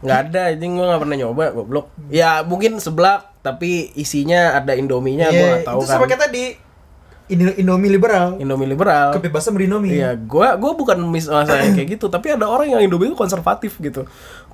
nggak 0.00 0.18
ada 0.26 0.42
anjing 0.48 0.72
gue 0.72 0.86
nggak 0.86 0.96
pernah 0.98 1.16
nyoba 1.18 1.44
goblok 1.50 1.86
ya 2.08 2.40
mungkin 2.40 2.78
seblak 2.78 3.36
tapi 3.40 3.92
isinya 3.94 4.54
ada 4.54 4.72
Indominya 4.72 5.28
gue 5.28 5.36
Iya, 5.36 5.48
nggak 5.50 5.66
tahu 5.66 5.78
itu 5.78 5.86
kan 5.86 5.94
sama 5.94 6.06
kayak 6.06 6.22
tadi. 6.22 6.44
Indo- 7.30 7.54
Indomie 7.54 7.88
liberal. 7.88 8.36
Indomie 8.36 8.66
liberal 8.66 9.10
Kebebasan 9.12 9.54
berindomie. 9.54 9.94
Iya, 9.94 10.18
gua 10.18 10.54
gua 10.54 10.74
bukan 10.74 10.98
masalah 11.00 11.46
yang 11.60 11.72
kayak 11.72 11.94
gitu, 11.94 12.06
tapi 12.06 12.30
ada 12.30 12.44
orang 12.44 12.68
yang 12.68 12.82
Indomie 12.82 13.06
itu 13.06 13.16
konservatif 13.16 13.78
gitu. 13.78 14.02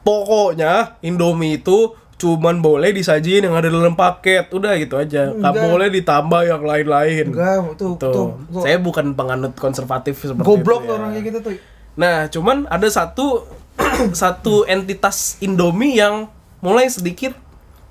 Pokoknya 0.00 0.94
Indomie 1.00 1.56
itu 1.56 1.90
cuman 2.16 2.58
boleh 2.58 2.92
disajiin 2.92 3.44
yang 3.44 3.52
ada 3.54 3.68
dalam 3.68 3.92
paket, 3.92 4.48
udah 4.48 4.72
gitu 4.76 4.96
aja. 4.96 5.28
Nggak 5.28 5.52
Enggak. 5.52 5.64
boleh 5.66 5.88
ditambah 5.90 6.40
yang 6.42 6.62
lain-lain. 6.62 7.24
Enggak, 7.28 7.56
tuh, 7.76 7.92
Tuh. 7.92 7.94
tuh, 7.98 8.12
tuh. 8.48 8.60
Saya 8.60 8.78
bukan 8.78 9.12
penganut 9.12 9.52
konservatif 9.54 10.16
seperti 10.18 10.40
Goblok 10.42 10.80
itu. 10.80 10.88
ya. 10.88 10.94
orang 10.94 11.10
kayak 11.12 11.24
gitu 11.26 11.38
tuh. 11.42 11.52
Nah, 11.94 12.16
cuman 12.26 12.56
ada 12.66 12.86
satu 12.86 13.44
satu 14.16 14.64
entitas 14.64 15.36
Indomie 15.38 15.92
yang 15.94 16.28
mulai 16.58 16.88
sedikit 16.88 17.36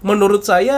menurut 0.02 0.42
saya 0.42 0.78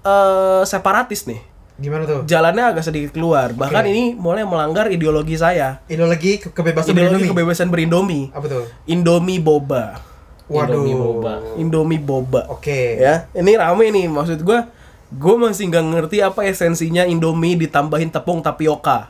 eh, 0.00 0.62
separatis 0.64 1.24
nih. 1.24 1.40
Gimana 1.78 2.02
tuh? 2.04 2.26
Jalannya 2.26 2.64
agak 2.68 2.82
sedikit 2.82 3.10
keluar. 3.12 3.50
Bahkan 3.52 3.84
ini 3.86 4.12
mulai 4.12 4.42
melanggar 4.42 4.86
ideologi 4.88 5.34
saya. 5.34 5.78
Ideologi 5.86 6.36
ke- 6.36 6.50
kebebasan 6.50 6.90
Ideologi 6.90 7.06
berindomie. 7.22 7.30
kebebasan 7.30 7.68
berindomie. 7.68 8.24
Apa 8.30 8.46
tuh? 8.46 8.64
Indomie 8.84 9.38
boba. 9.38 10.02
Waduh. 10.44 10.74
Indomie 10.74 10.96
boba. 10.96 11.34
Indomie 11.54 12.00
boba. 12.00 12.40
Oke. 12.48 12.98
Ya, 12.98 13.30
ini 13.32 13.54
rame 13.54 13.88
nih 13.88 14.06
maksud 14.06 14.42
gua. 14.42 14.66
Gue 15.08 15.38
masih 15.38 15.66
nggak 15.66 15.84
ngerti 15.88 16.18
apa 16.18 16.44
esensinya 16.44 17.00
Indomie 17.02 17.56
ditambahin 17.56 18.08
tepung 18.08 18.42
tapioka. 18.42 19.08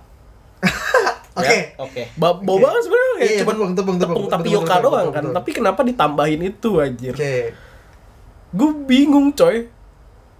Oke. 1.34 1.46
Ya? 1.46 1.72
Oke. 1.76 2.02
Ba- 2.14 2.36
boba 2.36 2.68
kan 2.68 2.82
sebenarnya 2.82 3.16
Iya, 3.18 3.38
cuma 3.40 3.50
tepung, 3.50 3.72
tepung, 3.72 3.96
tepung, 3.96 4.26
tapioka 4.28 4.74
doang 4.78 4.92
betul, 5.00 5.10
kan. 5.10 5.22
betul. 5.24 5.34
Tapi 5.34 5.50
kenapa 5.52 5.80
ditambahin 5.82 6.40
itu 6.44 6.70
anjir? 6.76 7.14
Oke. 7.14 7.34
Gue 8.50 8.70
bingung 8.84 9.32
coy. 9.32 9.66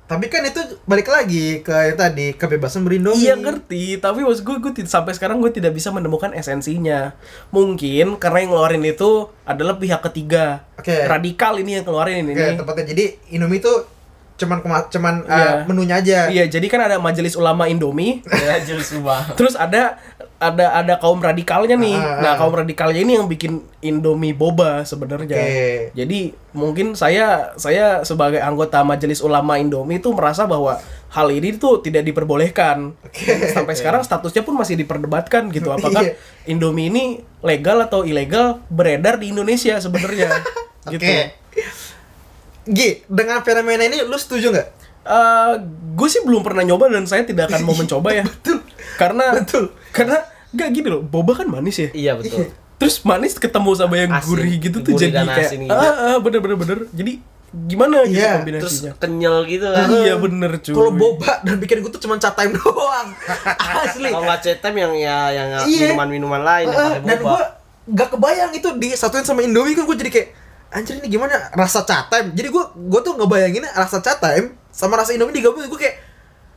Tapi 0.09 0.33
kan 0.33 0.41
itu 0.49 0.81
balik 0.89 1.13
lagi 1.13 1.61
ke 1.61 1.93
yang 1.93 2.01
tadi 2.01 2.33
kebebasan 2.33 2.81
berindomie. 2.81 3.29
Iya 3.29 3.37
ngerti, 3.37 4.01
tapi 4.01 4.25
maksud 4.25 4.41
gue, 4.41 4.57
gue 4.57 4.73
sampai 4.89 5.13
sekarang 5.13 5.37
gue 5.45 5.53
tidak 5.53 5.77
bisa 5.77 5.93
menemukan 5.93 6.33
esensinya. 6.33 7.13
Mungkin 7.53 8.17
karena 8.17 8.41
yang 8.41 8.57
ngeluarin 8.57 8.89
itu 8.89 9.29
adalah 9.45 9.77
pihak 9.77 10.01
ketiga. 10.09 10.65
Oke. 10.81 11.05
Radikal 11.05 11.61
ini 11.61 11.77
yang 11.77 11.85
keluarin 11.85 12.25
ini. 12.25 12.33
Oke, 12.33 12.57
tepatnya 12.57 12.85
jadi 12.89 13.05
Indomie 13.37 13.61
itu 13.61 13.73
cuman 14.39 14.59
kema- 14.59 14.87
cuman 14.87 15.15
uh, 15.23 15.35
Iya. 15.35 15.51
menunya 15.67 15.95
aja. 15.97 16.19
Iya, 16.29 16.45
jadi 16.47 16.67
kan 16.67 16.81
ada 16.81 16.97
Majelis 16.97 17.35
Ulama 17.35 17.67
Indomie, 17.67 18.23
Ya 18.25 18.63
jelas 18.63 18.87
banget. 18.93 19.35
terus 19.35 19.53
ada 19.53 19.99
ada 20.39 20.71
ada 20.73 20.95
kaum 20.97 21.19
radikalnya 21.19 21.75
nih. 21.75 21.93
Ah, 21.93 22.07
ah, 22.09 22.19
Nah, 22.21 22.31
ah. 22.31 22.37
kaum 22.39 22.55
radikalnya 22.55 23.03
ini 23.03 23.19
yang 23.19 23.27
bikin 23.27 23.59
Indomie 23.81 24.31
boba 24.31 24.83
sebenarnya. 24.83 25.35
Oke. 25.35 25.91
Jadi 25.93 26.21
mungkin 26.53 26.95
saya 26.95 27.51
saya 27.55 28.03
sebagai 28.03 28.39
anggota 28.39 28.79
Majelis 28.81 29.19
Ulama 29.19 29.59
Indomie 29.59 29.99
itu 29.99 30.09
merasa 30.11 30.47
bahwa 30.47 30.79
hal 31.09 31.29
ini 31.29 31.59
tuh 31.59 31.83
tidak 31.83 32.07
diperbolehkan. 32.07 32.95
Oke. 32.95 33.51
Sampai 33.51 33.75
sekarang 33.75 34.01
statusnya 34.01 34.41
pun 34.41 34.55
masih 34.55 34.79
diperdebatkan 34.79 35.51
gitu. 35.51 35.69
Apakah 35.69 36.07
Iya. 36.07 36.15
Indomie 36.47 36.87
ini 36.87 37.05
legal 37.41 37.83
atau 37.83 38.03
ilegal 38.03 38.63
beredar 38.69 39.19
di 39.19 39.35
Indonesia 39.35 39.75
sebenarnya? 39.77 40.31
gitu. 40.87 41.03
Oke. 41.03 41.35
Gi, 42.69 43.03
dengan 43.05 43.41
fenomena 43.41 43.83
ini 43.83 44.01
lu 44.01 44.15
setuju 44.15 44.51
nggak? 44.51 44.69
gue 45.91 46.05
sih 46.07 46.21
belum 46.21 46.45
pernah 46.45 46.61
nyoba 46.63 46.87
dan 46.89 47.03
saya 47.03 47.25
tidak 47.25 47.49
akan 47.49 47.65
mau 47.65 47.73
mencoba 47.81 48.13
ya. 48.13 48.25
Betul. 48.25 48.61
Karena 48.95 49.25
Betul. 49.35 49.73
karena 49.91 50.21
nggak 50.49 50.69
gini 50.71 50.87
loh, 50.87 51.01
boba 51.01 51.33
kan 51.35 51.47
manis 51.47 51.77
ya. 51.79 51.89
Iya 51.91 52.13
betul. 52.15 52.53
Terus 52.79 53.03
manis 53.03 53.35
ketemu 53.35 53.71
sama 53.75 53.97
yang 53.97 54.13
Asin. 54.13 54.29
gurih 54.29 54.53
gitu 54.55 54.79
tuh 54.79 54.93
Gurih 54.93 55.09
jadi 55.09 55.15
dan 55.17 55.27
kayak 55.27 55.51
gitu. 55.51 55.73
ah, 55.73 55.95
ah 56.13 56.19
bener 56.19 56.39
bener 56.39 56.57
bener. 56.57 56.79
Jadi 56.93 57.13
gimana 57.49 58.05
gitu 58.05 58.21
Iya, 58.21 58.29
Terus 58.29 58.39
kombinasinya? 58.39 58.93
kenyal 59.01 59.37
gitu 59.49 59.67
kan. 59.67 59.87
Iya 59.99 60.15
bener 60.17 60.51
cuy. 60.59 60.75
Kalau 60.77 60.93
boba 60.93 61.33
dan 61.41 61.57
bikin 61.57 61.77
gue 61.81 61.91
tuh 61.91 62.03
cuma 62.05 62.15
cat 62.17 62.37
time 62.37 62.53
doang. 62.55 63.09
Asli. 63.81 64.09
Kalau 64.09 64.23
nggak 64.23 64.41
cetem 64.41 64.75
yang 64.77 64.93
ya 64.95 65.17
yang 65.33 65.49
Iya. 65.65 65.91
minuman-minuman 65.91 66.41
lain 66.41 66.67
yang 66.67 66.77
Heeh, 66.77 66.93
pakai 66.93 67.03
dan 67.03 67.17
boba. 67.19 67.33
gue 67.33 67.43
nggak 67.89 68.09
kebayang 68.13 68.53
itu 68.53 68.69
disatuin 68.77 69.25
sama 69.25 69.41
Indomie 69.41 69.73
kan 69.73 69.83
gue 69.83 69.97
jadi 69.97 70.11
kayak 70.13 70.29
anjir 70.69 71.01
ini 71.01 71.09
gimana 71.09 71.35
rasa 71.57 71.85
cat 71.89 72.13
time. 72.13 72.33
Jadi 72.37 72.49
gue 72.53 72.65
gue 72.77 73.01
tuh 73.01 73.17
ngebayangin 73.17 73.65
rasa 73.73 74.05
cat 74.05 74.21
time 74.21 74.57
sama 74.69 75.01
rasa 75.01 75.17
Indomie 75.17 75.33
digabung 75.41 75.65
gue 75.65 75.81
kayak 75.81 75.97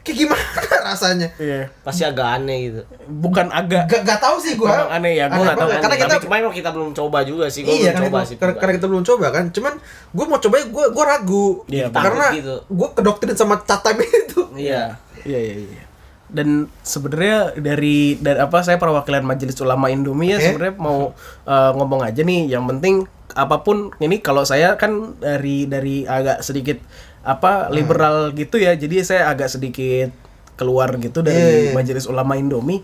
kayak 0.02 0.18
gimana 0.28 0.44
rasanya. 0.92 1.30
Iya. 1.38 1.70
Pasti 1.86 2.04
agak 2.04 2.28
aneh 2.42 2.58
gitu. 2.70 2.82
Bukan 3.08 3.48
agak 3.54 3.88
Gak, 3.88 4.02
gak 4.04 4.20
tahu 4.20 4.42
sih 4.42 4.58
gue. 4.58 4.68
Aneh 4.68 5.16
ya, 5.16 5.30
gua 5.30 5.46
nggak 5.46 5.58
tahu. 5.58 5.70
Karena 5.78 5.96
kita 5.96 6.14
Tapi 6.18 6.24
cuma 6.26 6.36
emang 6.42 6.56
kita 6.56 6.70
belum 6.74 6.90
coba 6.92 7.18
juga 7.24 7.46
sih. 7.48 7.62
Gua 7.64 7.74
iya 7.78 7.94
belum 7.94 7.96
kan 7.96 8.04
coba 8.10 8.20
sih. 8.26 8.36
karena, 8.36 8.54
karena 8.58 8.74
kita 8.82 8.88
belum 8.90 9.04
coba 9.06 9.26
kan. 9.30 9.46
Cuman 9.54 9.74
gue 10.12 10.26
mau 10.26 10.40
coba 10.42 10.56
gue 10.60 10.86
gue 10.92 11.04
ragu. 11.06 11.48
Iya, 11.70 11.86
karena 11.94 12.28
gitu. 12.36 12.56
gue 12.68 12.88
kedoktrin 12.98 13.36
sama 13.38 13.62
cat 13.64 13.80
time 13.86 14.02
itu. 14.04 14.42
Iya. 14.58 14.98
Iya 15.22 15.40
iya 15.40 15.56
iya. 15.70 15.84
Dan 16.32 16.72
sebenarnya 16.80 17.60
dari 17.60 18.16
dari 18.16 18.40
apa 18.40 18.64
saya 18.64 18.80
perwakilan 18.80 19.22
Majelis 19.22 19.60
Ulama 19.60 19.92
Indomie 19.92 20.32
ya 20.32 20.38
Oke. 20.40 20.46
sebenarnya 20.48 20.76
mau 20.80 21.12
eh, 21.44 21.72
ngomong 21.76 22.02
aja 22.02 22.24
nih 22.24 22.48
yang 22.48 22.64
penting 22.66 23.04
apa 23.32 23.64
pun 23.64 23.92
ini 24.00 24.20
kalau 24.20 24.44
saya 24.44 24.76
kan 24.76 25.16
dari 25.20 25.64
dari 25.64 26.04
agak 26.04 26.40
sedikit 26.42 26.80
apa 27.22 27.68
Hmm. 27.68 27.76
liberal 27.76 28.18
gitu 28.34 28.58
ya. 28.58 28.74
Jadi 28.74 29.04
saya 29.04 29.28
agak 29.28 29.52
sedikit 29.52 30.10
keluar 30.56 30.94
gitu 30.98 31.20
dari 31.20 31.38
Iya, 31.38 31.50
iya. 31.70 31.72
Majelis 31.72 32.08
Ulama 32.08 32.36
Indomie. 32.36 32.82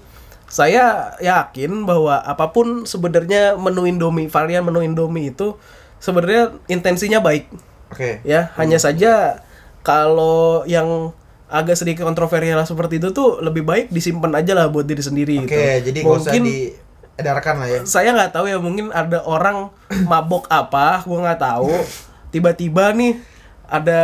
Saya 0.47 1.11
yakin 1.19 1.83
bahwa 1.83 2.19
apa 2.19 2.51
pun 2.51 2.87
sebenarnya 2.87 3.59
menu 3.59 3.83
Indomie, 3.83 4.31
varian 4.31 4.63
menu 4.63 4.79
Indomie 4.79 5.35
itu 5.35 5.59
sebenarnya 5.99 6.55
intensinya 6.67 7.19
baik 7.19 7.51
Oke. 7.91 8.23
ya 8.23 8.55
hanya 8.55 8.77
saja 8.77 9.43
kalau 9.81 10.63
yang 10.63 11.11
agak 11.47 11.75
sedikit 11.75 12.03
kontroversial 12.03 12.59
seperti 12.61 12.99
itu 12.99 13.11
tuh 13.11 13.39
lebih 13.39 13.63
baik 13.63 13.87
disimpan 13.87 14.35
aja 14.35 14.51
lah 14.51 14.67
buat 14.67 14.83
diri 14.83 14.99
sendiri 14.99 15.39
Oke, 15.39 15.47
gitu. 15.47 15.91
jadi 15.91 15.97
gak 16.01 16.11
usah 16.11 16.31
mungkin 16.35 16.43
diedarkan 16.45 17.55
lah 17.57 17.67
ya. 17.67 17.79
saya 17.87 18.09
nggak 18.11 18.31
tahu 18.31 18.45
ya 18.45 18.57
mungkin 18.59 18.91
ada 18.91 19.23
orang 19.23 19.71
mabok 20.11 20.43
apa 20.47 21.01
gua 21.01 21.19
nggak 21.23 21.39
tahu 21.39 21.71
tiba-tiba 22.29 22.91
nih 22.91 23.15
ada 23.63 23.99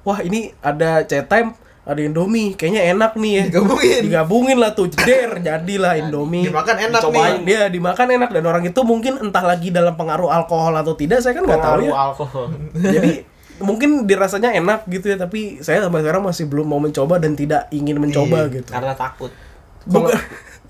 wah 0.00 0.18
ini 0.20 0.56
ada 0.58 1.04
chat 1.04 1.28
time 1.28 1.52
ada 1.84 2.04
Indomie 2.04 2.52
kayaknya 2.52 2.92
enak 2.92 3.16
nih 3.16 3.32
ya 3.32 3.42
Digabungin. 3.48 4.00
digabungin 4.04 4.56
lah 4.60 4.72
tuh 4.72 4.88
jeder 4.92 5.40
jadilah 5.40 5.96
Indomie 5.96 6.44
Dimakan 6.44 6.76
enak 6.76 7.00
Dicobain. 7.00 7.32
nih. 7.40 7.44
dia 7.44 7.60
dimakan 7.68 8.08
enak 8.12 8.30
dan 8.32 8.44
orang 8.44 8.64
itu 8.64 8.80
mungkin 8.80 9.16
entah 9.20 9.40
lagi 9.40 9.72
dalam 9.72 9.96
pengaruh 9.96 10.28
alkohol 10.28 10.72
atau 10.72 10.92
tidak 10.92 11.20
saya 11.20 11.32
kan 11.32 11.44
nggak 11.44 11.60
tahu 11.60 11.80
Pengaruh 11.80 11.88
ya 11.88 11.96
alkohol. 11.96 12.46
jadi 12.76 13.12
mungkin 13.58 14.04
dirasanya 14.04 14.52
enak 14.52 14.86
gitu 14.86 15.06
ya 15.06 15.16
tapi 15.16 15.58
saya 15.58 15.80
sampai 15.80 16.00
sekarang 16.00 16.22
masih 16.22 16.44
belum 16.44 16.64
mau 16.64 16.78
mencoba 16.78 17.16
dan 17.16 17.32
tidak 17.32 17.66
ingin 17.68 17.96
mencoba 17.96 18.44
Iya, 18.44 18.54
gitu 18.54 18.70
Karena 18.70 18.92
takut. 18.92 19.30
bukan 19.84 20.14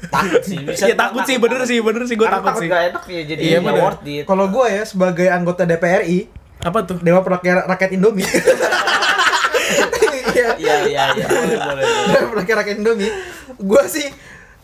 Takut 0.00 0.42
sih. 0.42 0.62
Bisa 0.62 0.84
ya 0.84 0.94
takut 0.94 1.22
sih 1.22 1.36
bener 1.36 1.58
sih 1.64 1.78
bener 1.78 2.02
sih 2.04 2.14
gue 2.14 2.22
Karena 2.22 2.38
takut 2.40 2.60
sih 2.60 2.68
Gak 2.68 2.82
enak 2.88 3.02
ya 3.04 3.20
jadi 3.24 3.40
Iya, 3.40 3.58
bener. 3.60 3.82
worth 3.82 4.06
it. 4.06 4.24
Kalau 4.24 4.46
gue 4.46 4.66
ya 4.68 4.82
sebagai 4.84 5.26
anggota 5.26 5.62
DPRI, 5.64 6.18
apa 6.60 6.78
tuh 6.82 6.96
Dewa 6.98 7.20
Perwakilan 7.20 7.66
Rakyat 7.66 7.90
Indomie. 7.92 8.26
Iya. 10.30 10.54
Iya 10.54 10.74
iya 10.86 11.04
iya. 11.12 11.26
Boleh 11.26 11.58
boleh. 11.58 11.82
Dewa 12.08 12.26
Perwakilan 12.30 12.58
Rakyat 12.58 12.76
Indomie. 12.78 13.10
Gue 13.58 13.82
sih 13.86 14.06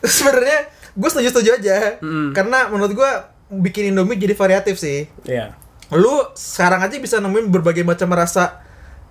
sebenarnya 0.00 0.58
gue 0.92 1.08
setuju-setuju 1.08 1.50
aja. 1.52 1.98
Karena 2.30 2.68
menurut 2.68 2.94
gue 2.94 3.10
bikin 3.52 3.90
Indomie 3.90 4.14
jadi 4.14 4.32
variatif 4.32 4.78
sih. 4.78 5.10
ya 5.24 5.50
Lu 5.94 6.34
sekarang 6.34 6.82
aja 6.82 6.96
bisa 6.98 7.22
nemuin 7.22 7.48
berbagai 7.48 7.86
macam 7.86 8.10
rasa 8.12 8.60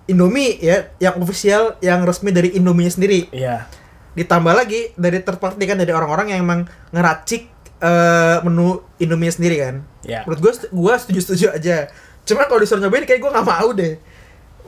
Indomie 0.04 0.60
ya, 0.60 0.92
yang 1.00 1.16
official, 1.16 1.80
yang 1.80 2.04
resmi 2.04 2.28
dari 2.28 2.52
Indomie 2.52 2.92
sendiri. 2.92 3.32
iya 3.32 3.64
Ditambah 4.12 4.52
lagi 4.52 4.92
dari 4.94 5.24
third 5.24 5.40
party 5.40 5.64
kan 5.64 5.80
dari 5.80 5.90
orang-orang 5.90 6.36
yang 6.36 6.44
emang 6.44 6.68
ngeracik 6.92 7.48
eh, 7.80 8.36
menu 8.44 8.84
Indomie 9.00 9.32
sendiri 9.32 9.56
kan. 9.58 9.80
ya 10.04 10.22
Menurut 10.28 10.40
gue, 10.40 10.52
gue 10.68 10.94
setuju-setuju 11.00 11.46
aja. 11.50 11.88
Cuman 12.22 12.44
kalau 12.44 12.60
disuruh 12.60 12.84
nyobain 12.84 13.04
kayak 13.04 13.20
gue 13.20 13.30
nggak 13.32 13.48
mau 13.48 13.68
deh. 13.72 13.96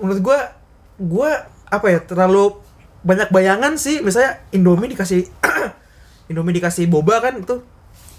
Menurut 0.01 0.21
gue, 0.25 0.39
gue 0.99 1.31
apa 1.67 1.87
ya 1.87 2.01
terlalu 2.01 2.57
banyak 3.03 3.29
bayangan 3.31 3.77
sih 3.77 4.03
misalnya 4.03 4.43
Indomie 4.51 4.91
dikasih 4.91 5.27
Indomie 6.31 6.57
dikasih 6.57 6.91
boba 6.91 7.23
kan 7.23 7.39
itu 7.39 7.63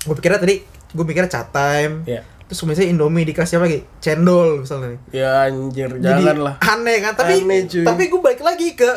gue 0.03 0.15
pikirnya 0.15 0.39
tadi 0.39 0.63
gue 0.67 1.03
mikirnya 1.03 1.27
chat 1.27 1.51
time 1.51 2.07
Iya. 2.07 2.23
Terus 2.47 2.63
misalnya 2.63 2.89
Indomie 2.89 3.23
dikasih 3.23 3.55
apa 3.55 3.65
lagi 3.65 3.79
cendol 3.99 4.63
misalnya 4.63 4.87
nih 4.89 4.99
Ya 5.13 5.31
anjir, 5.43 5.89
Jadi 5.91 6.03
jangan 6.23 6.37
lah. 6.39 6.55
aneh 6.61 6.97
kan 6.99 7.13
tapi 7.13 7.33
Aneh, 7.39 7.63
cuy. 7.65 7.83
tapi 7.83 8.03
gue 8.07 8.19
balik 8.19 8.39
lagi 8.39 8.71
ke 8.71 8.87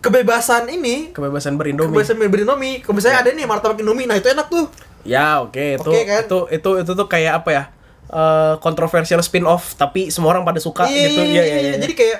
kebebasan 0.00 0.68
ini 0.68 1.10
Kebebasan 1.10 1.54
berindomie. 1.54 1.88
kebebasan 1.88 2.16
berindomie 2.20 2.74
kalau 2.78 2.94
misalnya 2.94 3.18
ada 3.18 3.30
nih 3.30 3.44
martabak 3.44 3.78
Indomie 3.78 4.04
nah 4.04 4.14
itu 4.14 4.26
enak 4.26 4.48
tuh 4.48 4.66
Ya, 5.02 5.36
oke, 5.38 5.76
itu 5.76 5.84
Oke, 5.84 6.00
kan? 6.02 6.24
itu 6.24 6.38
itu 6.50 6.70
itu 6.80 6.92
tuh 6.94 7.06
kayak 7.06 7.32
apa 7.38 7.50
ya? 7.50 7.64
Eh 8.06 8.54
kontroversial 8.58 9.20
spin 9.20 9.44
off 9.44 9.76
tapi 9.76 10.08
semua 10.08 10.32
orang 10.32 10.42
pada 10.42 10.56
suka 10.58 10.88
gitu. 10.88 11.20
Iya, 11.20 11.44
iya, 11.44 11.56
iya. 11.62 11.72
jadi 11.76 11.92
kayak 11.92 12.18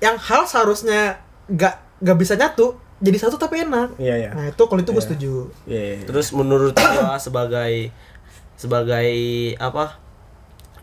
yang 0.00 0.16
hal 0.16 0.42
seharusnya 0.42 1.20
nggak 1.46 1.74
nggak 2.00 2.16
bisa 2.16 2.32
nyatu 2.34 2.72
jadi 2.98 3.20
satu 3.20 3.36
tapi 3.36 3.60
enak 3.60 3.94
Iya, 3.96 4.14
iya. 4.16 4.30
nah 4.30 4.48
itu 4.48 4.62
kalau 4.62 4.80
itu 4.80 4.88
gue 4.88 4.96
Iya. 4.96 5.04
setuju 5.04 5.32
Iya, 5.62 5.82
iya. 5.84 5.96
Terus 6.02 6.32
menurut 6.32 6.72
gua 6.72 7.20
sebagai 7.20 7.92
sebagai 8.54 9.08
apa 9.56 9.96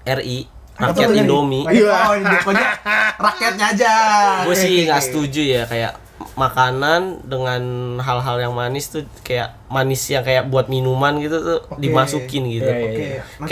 RI 0.04 0.48
rakyat 0.76 1.12
Indomie, 1.14 1.68
Iya, 1.68 1.92
oh, 2.08 2.14
ini 2.16 2.36
pokoknya 2.40 2.68
rakyatnya 3.20 3.66
aja. 3.70 3.94
gue 4.48 4.56
sih 4.56 4.88
nggak 4.88 5.04
setuju 5.04 5.42
ya 5.44 5.64
kayak 5.64 5.94
makanan 6.36 7.24
dengan 7.26 7.62
hal-hal 7.98 8.40
yang 8.40 8.54
manis 8.54 8.88
tuh 8.88 9.04
kayak 9.22 9.60
manis 9.68 10.00
yang 10.06 10.24
kayak 10.24 10.48
buat 10.48 10.68
minuman 10.68 11.20
gitu 11.20 11.36
tuh 11.38 11.60
Oke. 11.68 11.80
dimasukin 11.80 12.44
gitu. 12.50 12.64
Iya, 12.66 12.80
iya, 12.80 12.88
Oke. 12.88 13.04
iya. 13.04 13.22
Nanti- 13.40 13.52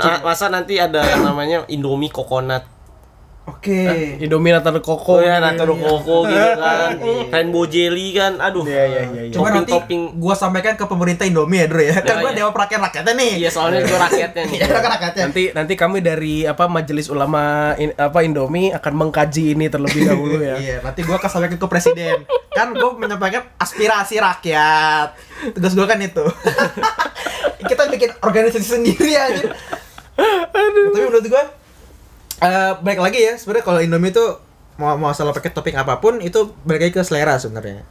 Kayak 0.00 0.20
masa 0.22 0.44
nanti 0.48 0.74
ada 0.76 1.00
yang 1.02 1.22
namanya 1.22 1.58
Indomie 1.68 2.08
coconut 2.08 2.64
Oke. 3.42 4.18
Indomie 4.18 4.50
Natal 4.50 4.78
Koko. 4.78 5.02
Oh 5.08 5.20
ya 5.20 5.38
Naturo 5.38 5.74
Coco 5.74 6.22
gitu 6.24 6.38
kan 6.54 6.94
Iya. 6.94 7.26
Rainbow 7.28 7.66
Jelly 7.66 8.14
kan 8.14 8.38
Aduh 8.38 8.62
Iya, 8.62 8.82
iya, 8.84 9.00
iya, 9.04 9.22
iya. 9.24 9.32
Coba 9.32 9.50
nanti 9.52 9.70
Topping-topping. 9.72 10.02
gua 10.14 10.34
sampaikan 10.34 10.74
ke 10.74 10.84
pemerintah 10.84 11.24
Indomie 11.24 11.58
ya, 11.58 11.66
Dru 11.66 11.78
ya. 11.80 11.94
Kan 11.96 12.06
Ya, 12.08 12.14
gua 12.16 12.30
iya. 12.30 12.38
dewa 12.38 12.50
rakyat 12.52 12.80
rakyatnya 12.80 13.12
nih. 13.12 13.32
Iya 13.36 13.50
soalnya 13.50 13.80
itu 13.80 13.94
rakyatnya 13.96 14.42
nih 14.44 14.56
Iya, 14.56 14.66
kan 14.72 14.90
rakyatnya. 14.92 15.22
Nanti 15.26 15.42
nanti 15.52 15.74
kami 15.74 15.98
dari 16.00 16.34
apa 16.44 16.64
Majelis 16.66 17.06
Ulama 17.08 17.42
in- 17.76 17.96
apa 17.96 18.18
Indomie 18.20 18.70
akan 18.70 18.92
mengkaji 18.96 19.44
ini 19.52 19.66
terlebih 19.66 20.02
dahulu 20.04 20.38
ya. 20.40 20.54
Iya, 20.56 20.76
nanti 20.80 21.02
gua 21.02 21.18
akan 21.18 21.28
sampaikan 21.28 21.58
ke 21.58 21.66
presiden. 21.66 22.18
kan 22.52 22.70
gua 22.70 22.94
menyampaikan 22.94 23.42
aspirasi 23.56 24.18
rakyat. 24.18 25.18
Tugas 25.50 25.72
gua 25.72 25.86
kan 25.86 25.98
itu. 25.98 26.22
Kita 27.64 27.88
bikin 27.88 28.10
organisasi 28.20 28.68
sendiri 28.72 29.12
aja. 29.12 29.50
Tapi 30.46 30.68
menurut 30.92 31.24
gua 31.24 31.42
eh 32.42 32.72
balik 32.78 33.00
lagi 33.00 33.18
ya, 33.18 33.34
sebenarnya 33.34 33.62
kalau 33.62 33.78
Indomie 33.78 34.10
itu 34.10 34.24
mau 34.74 34.94
mau 34.94 35.08
masalah 35.08 35.30
pakai 35.30 35.50
topping 35.50 35.74
apa 35.74 35.96
pun 35.96 36.18
itu 36.18 36.52
balik 36.62 36.80
lagi 36.82 36.94
ke 36.94 37.02
selera 37.02 37.36
sebenarnya. 37.36 37.86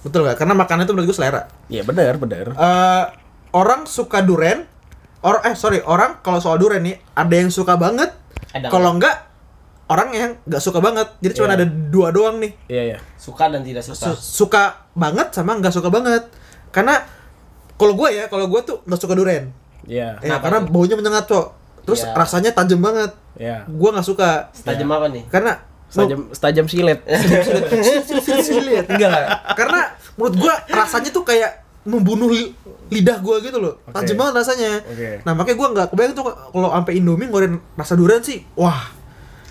Betul 0.00 0.22
nggak? 0.22 0.36
Karena 0.36 0.54
makanan 0.54 0.82
itu 0.82 0.92
menurut 0.92 1.08
gua 1.08 1.16
selera. 1.16 1.42
Iya 1.66 1.82
benar, 1.82 2.14
benar. 2.16 2.46
eh 2.50 3.04
orang 3.52 3.84
suka 3.84 4.20
duren 4.20 4.64
or 5.20 5.38
eh 5.40 5.52
sorry 5.52 5.78
orang 5.80 6.18
kalau 6.20 6.38
soal 6.38 6.56
duren 6.56 6.80
nih 6.80 6.96
ada 7.12 7.30
yang 7.32 7.46
suka 7.48 7.74
banget 7.74 8.10
Ada 8.50 8.66
kalau 8.68 8.90
enggak 8.92 9.28
orang 9.84 10.08
yang 10.10 10.30
nggak 10.42 10.58
suka 10.58 10.78
banget 10.78 11.04
jadi 11.20 11.32
cuma 11.32 11.46
Iya. 11.48 11.54
ada 11.54 11.66
dua 11.68 12.08
doang 12.10 12.36
nih 12.38 12.52
Iya, 12.66 12.82
iya. 12.86 12.98
Suka 13.14 13.46
dan 13.46 13.60
tidak 13.60 13.82
suka 13.82 14.08
Su- 14.08 14.18
suka 14.40 14.62
banget 14.92 15.30
sama 15.30 15.54
nggak 15.54 15.70
suka 15.70 15.88
banget 15.88 16.26
karena 16.70 17.04
kalau 17.74 17.92
gue 17.94 18.08
ya 18.10 18.24
kalau 18.26 18.46
gue 18.46 18.60
tuh 18.62 18.80
nggak 18.82 18.98
suka 18.98 19.14
duren 19.14 19.52
Iya. 19.84 20.16
ya, 20.16 20.32
Kenapa 20.32 20.42
karena 20.42 20.58
tuh? 20.58 20.68
baunya 20.70 20.94
menyengat 20.94 21.24
cok 21.26 21.46
terus 21.82 22.00
Iya. 22.00 22.14
rasanya 22.14 22.50
tajam 22.50 22.78
banget 22.78 23.10
Iya. 23.34 23.64
gue 23.64 23.88
nggak 23.90 24.04
suka 24.04 24.48
Tajam 24.54 24.88
apa 24.88 25.06
nih? 25.08 25.24
karena 25.26 25.52
Setajam 25.86 26.20
setajam 26.30 26.66
silet. 26.66 27.00
lihat 28.64 28.86
enggak 28.88 29.10
lah 29.10 29.24
karena 29.52 29.80
menurut 30.14 30.34
gua 30.38 30.54
rasanya 30.66 31.10
tuh 31.10 31.20
kayak 31.22 31.52
membunuh 31.82 32.30
li- 32.30 32.54
lidah 32.88 33.18
gua 33.18 33.36
gitu 33.38 33.58
loh 33.58 33.76
Oke. 33.82 33.92
tajam 33.94 34.16
banget 34.16 34.34
rasanya 34.38 34.80
Oke. 34.82 35.20
nah 35.20 35.32
makanya 35.32 35.56
gua 35.58 35.68
nggak 35.70 35.86
kebayang 35.88 36.12
tuh 36.14 36.24
kalau 36.24 36.68
sampai 36.70 36.92
Indomie 36.94 37.26
ngeluarin 37.26 37.60
rasa 37.74 37.92
durian 37.92 38.20
sih 38.20 38.40
wah 38.54 38.88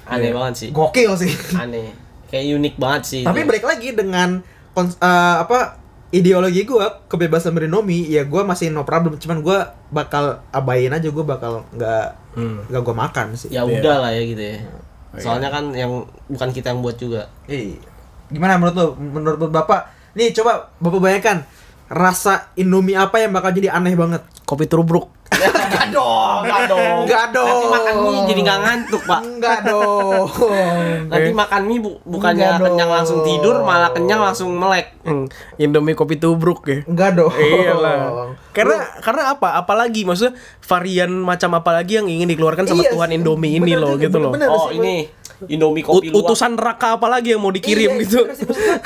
Aneh 0.03 0.31
banget 0.31 0.53
sih 0.57 0.69
gokil 0.71 1.13
sih 1.15 1.29
Aneh 1.53 1.93
Kayak 2.25 2.57
unik 2.57 2.75
banget 2.75 3.03
sih 3.03 3.21
tapi 3.21 3.39
itu. 3.39 3.47
balik 3.47 3.63
lagi 3.63 3.89
dengan 3.91 4.29
kons- 4.71 4.97
eh, 4.97 5.35
apa 5.37 5.77
ideologi 6.09 6.63
gua 6.63 7.05
kebebasan 7.05 7.51
berindomie 7.51 8.07
ya 8.07 8.23
gua 8.23 8.41
masih 8.43 8.67
no 8.67 8.81
problem 8.81 9.13
cuman 9.15 9.39
gua 9.39 9.57
bakal 9.89 10.41
abain 10.49 10.89
aja 10.89 11.05
gua 11.07 11.25
bakal 11.27 11.67
nggak 11.69 12.17
Hmm. 12.31 12.63
nggak 12.65 12.81
gua 12.81 12.95
makan 12.97 13.35
sih 13.35 13.49
Ya 13.49 13.61
Iya. 13.61 13.79
udah 13.79 13.95
lah 13.99 14.11
ya 14.11 14.23
gitu 14.23 14.39
ya 14.41 14.57
Oh, 15.11 15.19
Soalnya 15.19 15.51
kan 15.51 15.75
yang 15.75 15.91
bukan 16.31 16.49
kita 16.49 16.71
yang 16.71 16.79
buat 16.79 16.95
juga 16.95 17.27
Eh, 17.43 17.75
gimana 18.31 18.55
menurut 18.55 18.75
lo? 18.75 18.87
Menurut 18.95 19.51
bapak? 19.51 19.91
Nih 20.15 20.31
coba 20.31 20.71
bapak 20.79 20.99
bayangkan 20.99 21.43
rasa 21.87 22.47
Indomie 22.55 22.95
apa 22.95 23.19
yang 23.19 23.35
bakal 23.35 23.51
jadi 23.51 23.67
aneh 23.69 23.91
banget? 23.93 24.23
Kopi 24.51 24.67
tubruk. 24.67 25.07
Enggak 25.31 25.87
dong, 25.89 26.43
enggak 26.43 26.61
dong, 26.67 26.97
enggak 27.01 27.25
dong. 27.31 27.47
Nanti 27.47 27.71
makan 27.71 27.95
mie 28.03 28.19
jadi 28.27 28.39
nggak 28.43 28.59
ngantuk 28.61 29.01
pak 29.01 29.21
Enggak 29.23 29.57
dong. 29.63 30.27
Nanti 31.07 31.31
makan 31.33 31.61
mie 31.63 31.79
bu- 31.79 32.01
bukannya 32.03 32.47
Enggak 32.51 32.67
kenyang 32.67 32.85
dong. 32.85 32.97
langsung 32.99 33.19
tidur 33.23 33.55
malah 33.61 33.89
kenyang 33.89 34.19
langsung 34.19 34.51
melek 34.53 34.91
Hmm. 35.01 35.25
Indomie 35.55 35.95
kopi 35.95 36.15
tubruk 36.15 36.67
ya. 36.67 36.83
Enggak 36.83 37.15
dong. 37.15 37.31
Iya 37.33 37.73
lah. 37.73 37.97
Karena 38.51 38.75
karena 38.99 39.23
apa? 39.31 39.55
Apalagi 39.55 40.03
maksudnya 40.03 40.35
varian 40.61 41.09
macam 41.15 41.55
apa 41.55 41.71
lagi 41.73 41.95
yang 41.95 42.05
ingin 42.05 42.27
dikeluarkan 42.27 42.67
sama 42.67 42.83
Iya, 42.83 42.91
Tuhan 42.91 43.09
Indomie 43.13 43.55
ini 43.55 43.71
bener 43.71 43.79
loh 43.79 43.95
gitu 43.95 44.17
loh. 44.19 44.29
bener. 44.29 44.47
Oh 44.47 44.67
sih, 44.67 44.77
ini 44.77 45.07
Indomie 45.47 45.81
kopi 45.81 46.11
Ut- 46.11 46.21
utusan 46.21 46.53
neraka 46.53 46.99
apa 46.99 47.07
lagi 47.07 47.31
yang 47.31 47.39
mau 47.39 47.49
dikirim 47.49 47.87
Iya, 47.89 48.03
gitu. 48.03 48.19
bener 48.21 48.35
sih, 48.35 48.45
maksudnya. 48.45 48.77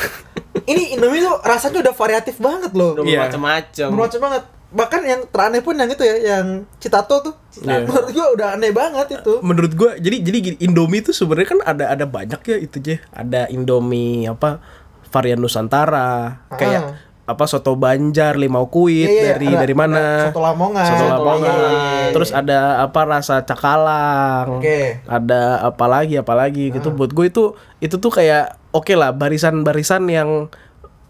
Ini 0.63 0.95
Indomie 0.95 1.19
tuh 1.19 1.35
rasanya 1.41 1.83
udah 1.83 1.93
variatif 1.93 2.35
banget 2.37 2.71
loh. 2.71 2.95
Indomie 2.95 3.11
Iya. 3.11 3.27
macam-macam 3.27 3.87
Macam 3.91 4.21
banget. 4.21 4.43
Bahkan 4.67 5.01
yang 5.01 5.21
teraneh 5.27 5.59
pun 5.59 5.73
yang 5.73 5.87
itu 5.87 6.01
ya, 6.01 6.15
yang 6.35 6.65
Citato 6.77 7.21
tuh. 7.21 7.35
Iya. 7.57 7.81
Menurut 7.81 8.07
gua 8.09 8.27
udah 8.31 8.47
aneh 8.53 8.71
banget 8.71 9.07
itu. 9.15 9.33
Menurut 9.39 9.71
gua 9.73 9.91
jadi 9.95 10.17
jadi 10.19 10.37
gini, 10.41 10.57
Indomie 10.59 10.99
itu 10.99 11.11
sebenarnya 11.11 11.47
kan 11.47 11.59
ada 11.63 11.85
ada 11.89 12.05
banyak 12.05 12.41
ya 12.41 12.57
itu 12.57 12.75
aja. 12.79 12.95
Ada 13.09 13.47
Indomie 13.47 14.25
apa 14.25 14.59
varian 15.07 15.39
Nusantara 15.39 16.43
kayak 16.51 16.81
Ah. 16.83 16.91
apa 17.25 17.43
soto 17.45 17.73
Banjar, 17.73 18.35
limau 18.35 18.67
kuit 18.67 19.07
Iya, 19.07 19.15
iya, 19.15 19.25
dari 19.31 19.47
ada- 19.49 19.59
dari 19.59 19.73
mana? 19.73 20.03
Soto 20.27 20.41
Lamongan. 20.43 20.85
Soto 20.85 21.05
Lamongan. 21.07 21.55
Lamongan. 21.55 22.07
Terus 22.11 22.29
ada 22.31 22.59
apa 22.79 23.01
rasa 23.01 23.35
cakalang. 23.41 24.59
Oke. 24.59 24.99
Ada 25.03 25.41
apa 25.63 25.85
lagi 25.85 26.15
apa 26.15 26.33
lagi 26.33 26.69
gitu. 26.69 26.89
Ah. 26.89 26.93
Buat 26.93 27.11
gue 27.11 27.25
itu 27.25 27.43
itu 27.79 27.95
tuh 27.95 28.11
kayak 28.11 28.59
oke 28.69 28.91
lah 28.91 29.09
barisan-barisan 29.09 30.05
yang 30.05 30.51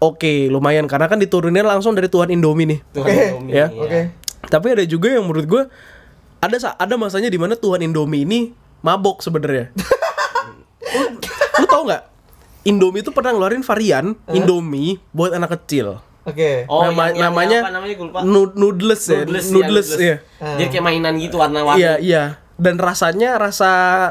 oke 0.06 0.32
lumayan 0.46 0.86
karena 0.86 1.06
kan 1.06 1.18
diturunin 1.18 1.62
langsung 1.62 1.92
dari 1.92 2.06
Tuhan 2.06 2.30
Indomie 2.30 2.66
nih. 2.66 2.80
Tuhan 2.92 3.06
Oke. 3.06 3.22
Indomie, 3.26 3.52
Ya. 3.52 3.66
iya. 3.66 3.82
Oke. 3.82 4.00
Tapi 4.46 4.66
ada 4.70 4.84
juga 4.84 5.10
yang 5.10 5.26
menurut 5.26 5.46
gue 5.46 5.62
ada 6.38 6.56
ada 6.56 6.94
masanya 6.94 7.26
di 7.26 7.36
mana 7.36 7.54
Tuhan 7.54 7.82
Indomie 7.82 8.22
ini 8.22 8.40
mabok 8.80 9.20
sebenarnya. 9.20 9.74
lu, 10.86 11.04
lu 11.58 11.66
tau 11.66 11.82
nggak? 11.82 12.02
Indomie 12.64 13.00
itu 13.00 13.10
pernah 13.10 13.30
ngeluarin 13.30 13.62
varian 13.62 14.14
Indomie 14.28 15.02
buat 15.10 15.30
anak 15.30 15.58
kecil. 15.58 15.98
Oke. 16.22 16.66
Oh, 16.66 16.82
Nama- 16.82 17.14
yang, 17.14 17.14
yang, 17.14 17.24
namanya 17.30 17.50
yang 17.52 17.62
apa 17.62 17.72
namanya 17.72 17.94
gue 17.94 18.06
lupa. 18.06 18.20
Noodles 18.26 19.02
ya, 19.06 19.14
Noodles, 19.16 19.46
noodles, 19.50 19.88
iya, 19.94 20.02
ya. 20.02 20.16
Jadi 20.58 20.68
kayak 20.74 20.84
mainan 20.84 21.14
gitu 21.22 21.38
warna-warni. 21.38 21.78
Iya 21.78 21.92
iya. 22.02 22.22
Dan 22.56 22.80
rasanya 22.80 23.36
rasa 23.36 23.68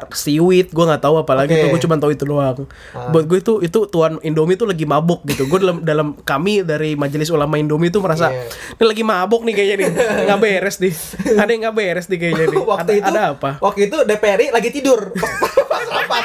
seaweed, 0.09 0.69
gue 0.69 0.85
nggak 0.85 1.01
tahu 1.01 1.17
apalagi 1.17 1.49
Oke. 1.49 1.59
itu, 1.59 1.67
gue 1.67 1.81
cuma 1.81 1.97
tahu 1.97 2.13
itu 2.13 2.23
doang. 2.23 2.69
Buat 3.09 3.25
gue 3.25 3.41
itu 3.41 3.53
itu 3.59 3.79
tuan 3.85 4.21
Indomie 4.21 4.53
itu 4.53 4.63
lagi 4.63 4.85
mabok 4.85 5.25
gitu. 5.25 5.45
Gue 5.45 5.57
dalam 5.57 5.81
dalam 5.81 6.07
kami 6.15 6.61
dari 6.61 6.93
Majelis 6.93 7.27
Ulama 7.27 7.57
Indomie 7.57 7.89
itu 7.89 7.97
merasa 7.97 8.29
Iya. 8.29 8.45
ini 8.75 8.85
lagi 8.85 9.03
mabok 9.03 9.41
nih 9.41 9.53
kayaknya 9.53 9.75
nih, 9.75 9.87
nggak 10.25 10.39
beres 10.39 10.77
nih. 10.77 10.93
Ada 11.41 11.49
yang 11.49 11.61
nggak 11.65 11.75
beres 11.75 12.05
nih 12.05 12.17
kayaknya 12.17 12.45
nih. 12.47 12.61
waktu 12.71 12.91
ada, 12.91 12.93
itu 12.95 13.09
ada 13.09 13.21
apa? 13.33 13.49
Waktu 13.57 13.79
itu 13.83 13.97
DPRI 14.03 14.47
lagi 14.49 14.69
tidur. 14.69 14.99
Pas 15.71 15.85
rapat. 15.89 16.23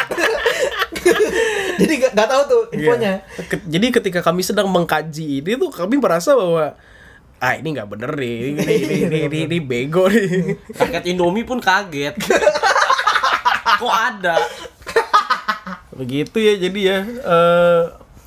Jadi 1.80 1.94
gak, 1.96 2.12
gak 2.12 2.28
tahu 2.28 2.42
tuh 2.44 2.62
infonya. 2.70 3.24
Iya. 3.24 3.44
Ke- 3.46 3.64
Jadi 3.64 3.86
ketika 3.90 4.20
kami 4.20 4.44
sedang 4.44 4.68
mengkaji 4.68 5.40
ini 5.40 5.56
tuh 5.56 5.72
kami 5.72 5.96
merasa 5.96 6.36
bahwa 6.36 6.76
ah 7.40 7.56
ini 7.56 7.72
nggak 7.72 7.88
bener 7.88 8.12
nih, 8.20 8.36
ini 8.52 8.62
ini 8.62 8.74
ini, 8.76 8.96
ini, 9.08 9.18
ini, 9.26 9.38
ini 9.48 9.58
bego 9.64 10.06
nih. 10.12 10.60
Rakyat 10.76 11.04
Indomie 11.08 11.48
pun 11.48 11.56
kaget. 11.56 12.14
Kok 13.80 13.94
ada? 13.96 14.36
Begitu 15.96 16.36
ya 16.36 16.54
jadi 16.60 16.80
ya. 16.80 16.98
eh, 17.04 17.82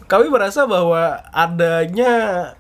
kami 0.10 0.30
merasa 0.34 0.66
bahwa 0.66 1.22
adanya 1.30 2.12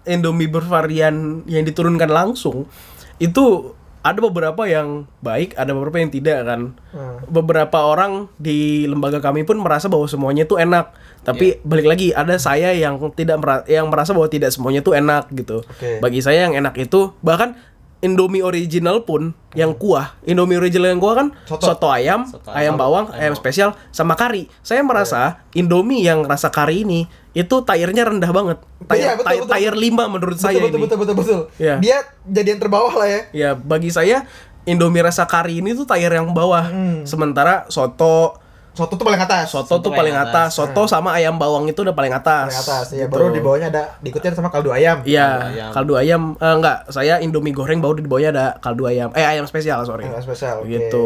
Indomie 0.05 0.49
bervarian 0.49 1.41
yang 1.49 1.65
diturunkan 1.65 2.09
langsung 2.09 2.69
itu 3.17 3.73
ada 4.03 4.19
beberapa 4.19 4.67
yang 4.67 5.07
baik, 5.23 5.55
ada 5.55 5.71
beberapa 5.71 5.95
yang 5.95 6.11
tidak 6.11 6.43
kan. 6.43 6.75
Hmm. 6.91 7.23
Beberapa 7.31 7.87
orang 7.87 8.27
di 8.35 8.83
lembaga 8.83 9.23
kami 9.23 9.47
pun 9.47 9.63
merasa 9.63 9.87
bahwa 9.87 10.03
semuanya 10.11 10.43
itu 10.43 10.59
enak. 10.59 10.91
Tapi 11.23 11.63
balik 11.63 11.87
lagi 11.87 12.07
ada 12.11 12.35
saya 12.35 12.75
yang 12.75 12.99
tidak 13.11 13.39
mera- 13.39 13.65
yang 13.65 13.87
merasa 13.87 14.11
bahwa 14.11 14.27
tidak 14.27 14.51
semuanya 14.51 14.83
itu 14.83 14.91
enak 14.91 15.31
gitu. 15.31 15.63
Oke. 15.63 15.97
Bagi 15.97 16.19
saya 16.19 16.45
yang 16.45 16.53
enak 16.53 16.75
itu 16.77 17.15
bahkan 17.19 17.55
Indomie 18.03 18.43
original 18.43 19.07
pun 19.07 19.31
yang 19.55 19.71
kuah, 19.71 20.19
Indomie 20.27 20.59
original 20.59 20.91
yang 20.91 20.99
kuah 20.99 21.15
kan 21.15 21.27
Soto. 21.47 21.71
soto, 21.71 21.87
ayam, 21.87 22.27
Soto 22.27 22.51
ayam 22.51 22.75
ayam, 22.75 22.75
bawang, 22.75 23.07
ayam 23.15 23.31
ayam 23.31 23.33
spesial 23.33 23.79
sama 23.95 24.19
kari. 24.19 24.51
Saya 24.59 24.83
merasa 24.83 25.39
Indomie 25.55 26.03
yang 26.03 26.27
rasa 26.27 26.51
kari 26.51 26.83
ini 26.83 27.07
itu 27.31 27.55
tayarnya 27.63 28.03
rendah 28.03 28.27
banget. 28.35 28.59
Tayar, 28.83 28.99
Iya, 28.99 29.11
betul, 29.15 29.23
tayar, 29.23 29.39
betul, 29.39 29.53
tayar 29.55 29.75
lima 29.79 30.03
menurut 30.11 30.35
saya 30.35 30.59
betul, 30.59 30.67
ini. 30.67 30.83
betul, 30.83 30.97
betul, 30.99 31.15
betul, 31.15 31.15
betul. 31.15 31.41
Iya. 31.55 31.75
Dia 31.79 31.97
jadi 32.27 32.47
yang 32.51 32.59
terbawah 32.59 32.91
lah 32.91 33.07
ya. 33.07 33.21
Ya 33.31 33.49
bagi 33.55 33.87
saya 33.87 34.27
Indomie 34.67 34.99
rasa 34.99 35.23
kari 35.23 35.63
ini 35.63 35.71
tuh 35.71 35.87
tayar 35.87 36.11
yang 36.11 36.27
bawah. 36.35 36.67
Hmm. 36.67 37.07
Sementara 37.07 37.71
soto 37.71 38.35
Soto 38.73 38.97
tuh 38.97 39.05
paling 39.05 39.21
atas. 39.21 39.53
soto, 39.53 39.77
Soto 39.77 39.85
tuh 39.85 39.91
paling 39.93 40.17
paling 40.17 40.33
atas. 40.33 40.49
Soto 40.57 40.89
sama 40.89 41.13
ayam 41.13 41.37
bawang 41.37 41.69
itu 41.69 41.77
udah 41.79 41.93
paling 41.93 42.09
atas. 42.09 42.49
paling 42.49 42.61
atas. 42.65 42.85
Ya, 42.89 43.05
Gitu. 43.05 43.13
baru 43.13 43.29
di 43.29 43.37
bawahnya 43.37 43.69
ada 43.69 43.83
diikutin 44.01 44.33
sama 44.33 44.49
kaldu 44.49 44.73
ayam. 44.73 45.05
Iya, 45.05 45.29
Kaldu 45.29 45.53
ayam. 45.53 45.69
kaldu 45.71 45.93
ayam 45.95 46.21
eh, 46.35 46.53
enggak, 46.57 46.77
saya 46.89 47.21
Indomie 47.21 47.53
goreng 47.53 47.77
baru 47.79 47.95
di 47.95 48.09
bawahnya 48.09 48.31
ada 48.31 48.45
kaldu 48.57 48.89
ayam. 48.89 49.13
Eh 49.13 49.21
ayam 49.21 49.45
spesial, 49.45 49.85
sorry. 49.85 50.05
Yang 50.05 50.25
spesial. 50.25 50.61
oke. 50.61 50.67
Gitu. 50.67 51.05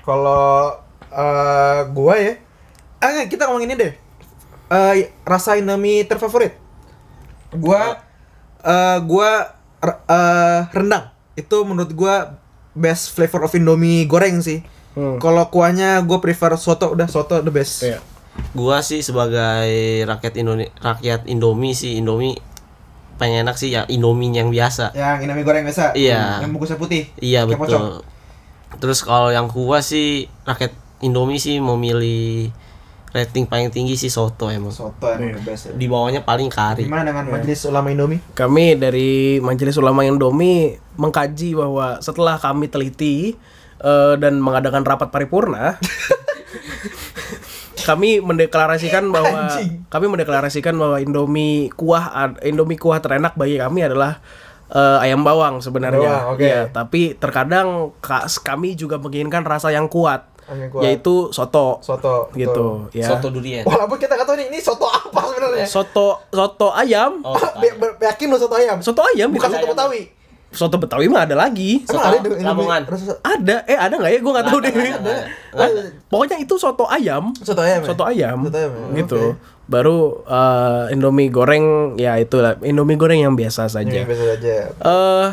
Kalau 0.00 0.78
eh, 1.10 1.80
gua 1.90 2.14
ya, 2.16 2.32
ah 2.98 3.08
nggak, 3.12 3.26
kita 3.28 3.50
ngomong 3.50 3.66
ini 3.66 3.74
deh. 3.74 3.92
Eh, 4.68 4.94
rasa 5.22 5.58
Indomie 5.58 6.04
terfavorit. 6.04 6.54
Gua 7.50 7.98
eh, 8.60 8.98
gua 9.02 9.58
eh, 9.82 10.60
rendang. 10.70 11.10
Itu 11.34 11.66
menurut 11.66 11.90
gua 11.92 12.38
best 12.72 13.10
flavor 13.10 13.42
of 13.42 13.52
Indomie 13.52 14.06
goreng 14.06 14.38
sih. 14.38 14.62
Hmm. 14.98 15.16
Kalau 15.22 15.46
kuahnya 15.46 16.02
gua 16.02 16.18
prefer 16.18 16.58
soto 16.58 16.90
udah 16.90 17.06
soto 17.06 17.38
the 17.38 17.54
best. 17.54 17.86
Iya. 17.86 18.02
Gua 18.50 18.82
sih 18.82 18.98
sebagai 18.98 19.70
rakyat 20.02 20.34
Indonesia 20.34 20.74
rakyat 20.82 21.30
Indomie 21.30 21.70
sih 21.70 22.02
Indomie 22.02 22.34
pengen 23.14 23.46
enak 23.46 23.54
sih 23.54 23.70
ya 23.70 23.86
Indomie 23.86 24.34
yang 24.34 24.50
biasa. 24.50 24.90
Yang 24.98 25.30
Indomie 25.30 25.46
goreng 25.46 25.62
biasa. 25.62 25.94
Iya. 25.94 26.42
Yang 26.42 26.50
bungkusnya 26.50 26.78
putih. 26.82 27.06
Iya 27.22 27.46
Kayak 27.46 27.62
pocong. 27.62 27.82
betul. 27.86 28.02
Terus 28.82 28.98
kalau 29.06 29.30
yang 29.30 29.46
gua 29.46 29.78
sih 29.78 30.26
rakyat 30.42 30.74
Indomie 30.98 31.38
sih 31.38 31.62
memilih 31.62 32.50
rating 33.14 33.48
paling 33.48 33.70
tinggi 33.70 33.94
sih 33.94 34.10
soto 34.10 34.50
emang. 34.50 34.74
Soto 34.74 35.06
emang 35.14 35.38
the 35.38 35.42
best. 35.46 35.70
Ya. 35.70 35.78
Di 35.78 35.86
bawahnya 35.86 36.26
paling 36.26 36.50
kari. 36.50 36.90
Gimana 36.90 37.06
dengan 37.06 37.30
Majelis 37.30 37.62
Ulama 37.70 37.88
Indomie? 37.94 38.18
Kami 38.34 38.74
dari 38.74 39.38
Majelis 39.38 39.78
Ulama 39.78 40.02
Indomie 40.02 40.76
mengkaji 40.98 41.54
bahwa 41.54 42.02
setelah 42.02 42.34
kami 42.36 42.66
teliti 42.66 43.38
eh, 43.80 44.14
dan 44.16 44.38
mengadakan 44.38 44.82
rapat 44.82 45.08
paripurna 45.08 45.76
kami 47.80 48.20
mendeklarasikan 48.20 49.08
bahwa 49.08 49.48
Anjing. 49.48 49.88
kami 49.88 50.06
mendeklarasikan 50.08 50.76
bahwa 50.76 50.98
Indomie 50.98 51.72
kuah 51.72 52.10
Indomie 52.42 52.76
kuah 52.76 53.00
terenak 53.00 53.32
bagi 53.32 53.56
kami 53.56 53.80
adalah 53.80 54.20
eh, 54.68 54.98
ayam 55.00 55.24
bawang 55.24 55.64
sebenarnya. 55.64 56.28
Bawang, 56.28 56.34
oke. 56.36 56.44
Iya, 56.44 56.60
tapi 56.68 57.16
terkadang 57.16 57.96
ka- 57.98 58.28
kami 58.42 58.76
juga 58.76 59.00
menginginkan 59.00 59.40
rasa 59.40 59.72
yang 59.72 59.88
kuat, 59.88 60.28
Yang 60.46 60.68
kuat. 60.70 60.82
yaitu 60.84 61.14
soto. 61.32 61.80
Soto. 61.80 62.28
gitu, 62.36 62.92
ya. 62.92 63.08
Soto 63.08 63.32
durian. 63.32 63.64
Walaupun 63.64 63.96
kita 63.96 64.12
nggak 64.12 64.28
tahu 64.28 64.36
nih 64.36 64.46
ini 64.52 64.58
soto 64.60 64.84
apa 64.84 65.20
sebenarnya. 65.24 65.64
Soto 65.64 66.28
soto 66.28 66.68
ayam. 66.70 67.24
Oh, 67.24 67.40
yakin 67.96 68.26
lo 68.28 68.36
soto 68.36 68.54
ayam? 68.60 68.76
Soto 68.84 69.00
ayam 69.06 69.32
bukan 69.32 69.48
soto 69.48 69.66
Betawi. 69.66 70.17
Soto 70.48 70.76
Betawi 70.76 71.06
mah 71.06 71.24
ada 71.24 71.34
lagi. 71.34 71.84
Soto 71.84 72.00
ada 72.00 72.18
di- 72.18 72.40
Lamongan. 72.40 72.82
Ada, 73.20 73.56
eh 73.64 73.76
ada 73.76 73.94
nggak 73.94 74.10
ya? 74.10 74.18
Gue 74.18 74.32
nggak 74.32 74.46
tahu 74.46 74.58
deh. 74.58 74.70
ada, 74.70 74.80
nggak 74.80 74.98
ada. 74.98 75.14
Ada. 75.54 75.80
Pokoknya 76.06 76.36
itu 76.38 76.54
soto 76.54 76.84
ayam. 76.84 77.30
Soto 77.36 77.60
ayam. 77.60 77.80
ya? 77.80 77.86
Soto 77.86 78.04
ayam. 78.04 78.38
Soto 78.42 78.56
ayam. 78.56 78.70
ya? 78.72 78.96
Gitu. 78.96 79.20
Oke. 79.30 79.56
Baru 79.64 79.96
eh, 80.24 80.92
Indomie 80.92 81.28
goreng 81.28 81.64
ya 81.94 82.16
itulah 82.16 82.56
Indomie 82.60 82.96
goreng 82.96 83.20
yang 83.20 83.34
biasa 83.34 83.68
saja. 83.68 84.00
biasa 84.02 84.24
aja. 84.34 84.56
Eh 84.72 85.28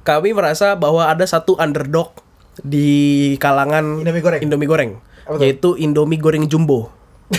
kami 0.00 0.30
merasa 0.30 0.74
bahwa 0.74 1.06
ada 1.06 1.22
satu 1.22 1.54
underdog 1.56 2.10
di 2.58 2.88
kalangan 3.36 3.98
Indomie 4.00 4.18
goreng? 4.20 4.40
Indomie 4.40 4.66
goreng, 4.66 4.90
yaitu 5.36 5.74
Indomie 5.76 6.16
goreng 6.16 6.46
jumbo 6.46 6.90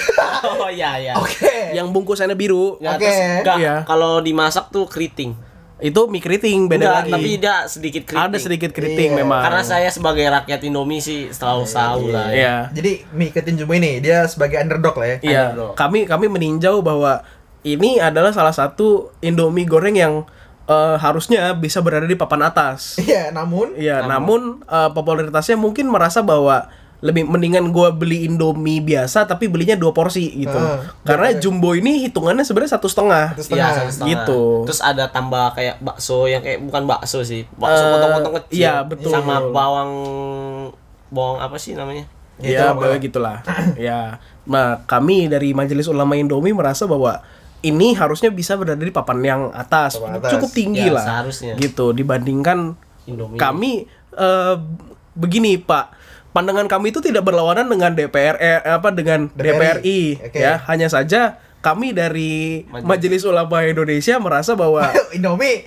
Oh 0.59 0.67
iya 0.67 0.95
iya. 0.97 1.13
Oke. 1.15 1.71
yang 1.71 1.89
bungkusannya 1.89 2.35
biru. 2.35 2.75
Ya, 2.77 2.95
Oke. 2.95 3.07
enggak, 3.07 3.57
Iya. 3.57 3.75
kalau 3.83 4.19
dimasak 4.19 4.67
tuh 4.67 4.83
keriting. 4.85 5.31
Itu 5.77 6.09
mie 6.09 6.17
keriting 6.17 6.65
beda 6.65 6.81
Enggak, 6.83 6.97
lagi. 6.99 7.11
tapi 7.11 7.29
dia 7.37 7.55
sedikit 7.65 8.03
keriting. 8.03 8.25
ada 8.25 8.37
sedikit 8.37 8.71
keriting 8.71 9.11
Iya. 9.11 9.19
memang. 9.19 9.41
Karena 9.41 9.61
saya 9.61 9.89
sebagai 9.89 10.25
rakyat 10.25 10.59
Indomie 10.63 10.97
sih 10.97 11.29
selalu 11.29 11.63
tahu 11.65 12.03
lah. 12.09 12.27
ya. 12.27 12.33
Iya. 12.33 12.55
Jadi 12.71 12.91
mie 13.11 13.29
ketin 13.29 13.55
jumbo 13.55 13.71
ini 13.71 13.99
dia 13.99 14.25
sebagai 14.25 14.57
underdog 14.57 14.95
lah 14.95 15.07
ya. 15.07 15.17
Iya, 15.19 15.43
Underdog. 15.51 15.73
kami 15.75 15.99
kami 16.03 16.25
meninjau 16.27 16.81
bahwa 16.81 17.21
ini 17.61 17.97
adalah 17.97 18.31
salah 18.31 18.51
satu 18.51 19.13
Indomie 19.19 19.63
goreng 19.63 19.93
yang 19.93 20.25
eh, 20.65 20.95
harusnya 20.97 21.53
bisa 21.53 21.79
berada 21.79 22.03
di 22.03 22.13
papan 22.13 22.43
atas. 22.43 22.97
Iya, 22.99 23.29
namun 23.29 23.71
Iya, 23.73 24.01
namun 24.03 24.59
eh, 24.63 24.89
popularitasnya 24.91 25.55
mungkin 25.55 25.87
merasa 25.87 26.19
bahwa 26.19 26.67
lebih 26.97 27.23
mendingan 27.23 27.69
gua 27.69 27.93
beli 27.93 28.25
Indomie 28.25 28.81
biasa 28.81 29.23
tapi 29.23 29.45
belinya 29.45 29.73
dua 29.73 29.91
porsi 29.91 30.33
gitu. 30.35 30.49
Ah, 30.51 30.81
Karena 31.03 31.29
betul. 31.29 31.41
jumbo 31.43 31.71
ini 31.71 32.01
hitungannya 32.01 32.41
sebenarnya 32.41 32.73
satu 32.73 32.87
setengah. 32.87 33.37
Satu 33.37 33.43
setengah. 33.45 33.69
satu 33.71 33.91
setengah. 33.93 34.09
Gitu. 34.09 34.41
Terus 34.65 34.81
ada 34.81 35.05
tambah 35.07 35.53
kayak 35.53 35.77
bakso 35.77 36.25
yang 36.25 36.41
kayak 36.41 36.57
bukan 36.59 36.83
bakso 36.85 37.21
sih, 37.21 37.45
bakso 37.53 37.79
Eh, 37.79 37.91
potong-potong 37.91 38.33
kecil. 38.39 38.57
iya, 38.57 38.81
betul. 38.81 39.13
Sama 39.13 39.45
bawang 39.45 39.91
bawang 41.07 41.37
apa 41.39 41.55
sih 41.55 41.73
namanya? 41.73 42.05
Ya, 42.37 42.69
Gitu, 42.69 42.77
bahwa 42.77 42.95
gitulah. 42.99 43.37
ya. 43.79 44.17
Nah, 44.43 44.81
kami 44.83 45.25
dari 45.25 45.51
Majelis 45.51 45.85
Ulama 45.85 46.13
Indomie 46.13 46.53
merasa 46.53 46.85
bahwa 46.85 47.21
ini 47.59 47.93
harusnya 47.93 48.29
bisa 48.29 48.53
berada 48.53 48.77
di 48.77 48.89
papan 48.89 49.19
yang 49.19 49.41
atas, 49.49 49.97
Papan 49.97 50.17
atas. 50.17 50.31
cukup 50.33 50.49
tinggi 50.51 50.81
Ya, 50.83 50.93
lah. 50.93 51.03
seharusnya. 51.03 51.53
Gitu 51.57 51.89
dibandingkan 51.91 52.77
Indomie. 53.05 53.37
kami 53.37 53.85
eh, 54.13 54.55
begini, 55.13 55.57
Pak. 55.57 55.96
Pandangan 56.37 56.69
kami 56.69 56.93
itu 56.93 57.01
tidak 57.01 57.25
berlawanan 57.25 57.65
dengan 57.65 57.97
DPR 57.97 58.37
eh, 58.37 58.61
apa 58.61 58.93
dengan 58.93 59.33
DPRI. 59.33 59.41
DPRI, 59.41 60.01
Oke. 60.29 60.37
ya. 60.37 60.61
Hanya 60.69 60.85
saja 60.85 61.41
kami 61.65 61.97
dari 61.97 62.61
Majelis. 62.69 62.85
Majelis 62.85 63.21
Ulama 63.25 63.65
Indonesia 63.65 64.15
merasa 64.21 64.53
bahwa 64.53 64.85
Indomie 65.17 65.65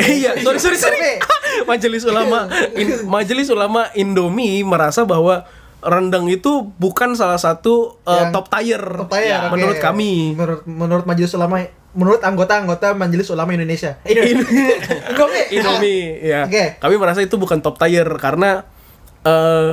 iya, 0.00 0.34
sorry 0.40 0.58
sorry 0.58 0.80
sorry. 0.80 1.20
Majelis 1.70 2.02
Ulama 2.08 2.48
In- 2.74 3.04
Majelis 3.06 3.52
Ulama 3.52 3.92
Indomie 3.92 4.64
merasa 4.64 5.04
bahwa 5.04 5.44
rendang 5.84 6.26
itu 6.32 6.72
bukan 6.80 7.12
salah 7.12 7.36
satu 7.36 8.00
uh, 8.08 8.24
Yang 8.24 8.32
top 8.32 8.46
tier, 8.56 8.82
top 9.04 9.12
tier, 9.12 9.36
ya, 9.36 9.52
menurut 9.52 9.76
kami. 9.78 10.32
Menurut 10.32 10.64
menurut 10.64 11.04
Majelis 11.04 11.36
Ulama 11.36 11.60
menurut 11.94 12.24
anggota-anggota 12.24 12.96
Majelis 12.96 13.28
Ulama 13.30 13.52
Indonesia. 13.54 14.00
Indomie. 14.08 15.44
Indomie, 15.52 16.02
ya. 16.24 16.48
Oke. 16.48 16.80
Kami 16.80 16.94
merasa 16.98 17.20
itu 17.22 17.36
bukan 17.38 17.60
top 17.60 17.78
tier 17.78 18.08
karena 18.18 18.66
eh 19.24 19.70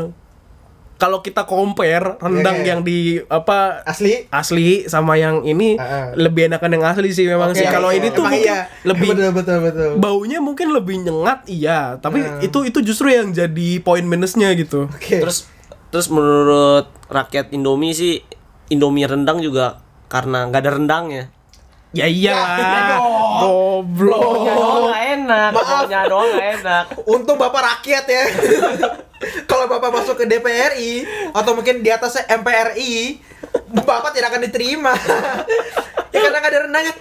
kalau 0.96 1.18
kita 1.20 1.44
compare 1.44 2.14
rendang 2.18 2.62
Oke. 2.62 2.68
yang 2.68 2.82
di 2.82 3.00
apa 3.26 3.82
Asli. 3.82 4.30
asli 4.30 4.86
sama 4.86 5.18
yang 5.18 5.42
ini 5.42 5.74
Ah, 5.74 5.82
ah. 5.82 6.06
lebih 6.14 6.46
enakan 6.46 6.78
yang 6.78 6.86
asli 6.86 7.10
sih 7.10 7.26
memang 7.26 7.52
Oke, 7.52 7.58
sih. 7.58 7.66
Kalau 7.66 7.90
oke. 7.90 7.98
ini 7.98 8.08
tuh 8.12 8.22
mungkin 8.22 8.46
iya. 8.46 8.70
lebih 8.84 9.10
betul 9.18 9.34
betul 9.34 9.58
betul. 9.62 9.90
baunya 9.98 10.38
mungkin 10.38 10.70
lebih 10.70 11.02
nyengat 11.02 11.42
iya, 11.48 11.98
tapi 11.98 12.22
Hmm. 12.22 12.38
itu 12.40 12.62
itu 12.64 12.86
justru 12.86 13.10
yang 13.10 13.34
jadi 13.34 13.82
poin 13.82 14.06
minusnya 14.06 14.54
gitu. 14.54 14.86
Oke. 14.88 15.18
Terus 15.20 15.50
terus 15.90 16.06
menurut 16.08 16.86
rakyat 17.08 17.50
Indomie 17.50 17.92
sih 17.92 18.22
Indomie 18.70 19.04
rendang 19.04 19.42
juga 19.42 19.82
karena 20.06 20.46
nggak 20.48 20.62
ada 20.62 20.72
rendangnya. 20.72 21.24
Ya 21.92 22.06
iyalah. 22.06 22.46
iya 22.56 22.80
dong. 22.88 23.04
Goblok. 23.42 24.22
Baunya 24.22 24.54
doang 24.54 24.82
nggak 24.86 25.02
enak, 25.18 25.50
Maaf. 25.50 25.66
baunya 25.82 26.00
doang 26.06 26.30
nggak 26.30 26.50
enak. 26.56 26.86
Untung 27.04 27.36
Bapak 27.36 27.62
rakyat 27.66 28.06
ya. 28.06 28.24
Kalau 29.62 29.78
Bapak 29.78 29.94
masuk 29.94 30.18
ke 30.18 30.26
DPRI 30.26 31.06
atau 31.38 31.54
mungkin 31.54 31.86
di 31.86 31.94
atasnya 31.94 32.26
MPRI, 32.34 33.22
Bapak 33.78 34.10
tidak 34.10 34.34
akan 34.34 34.42
diterima. 34.50 34.90
ya 36.10 36.18
karena 36.18 36.42
ada 36.42 36.60
rendangnya. 36.66 36.98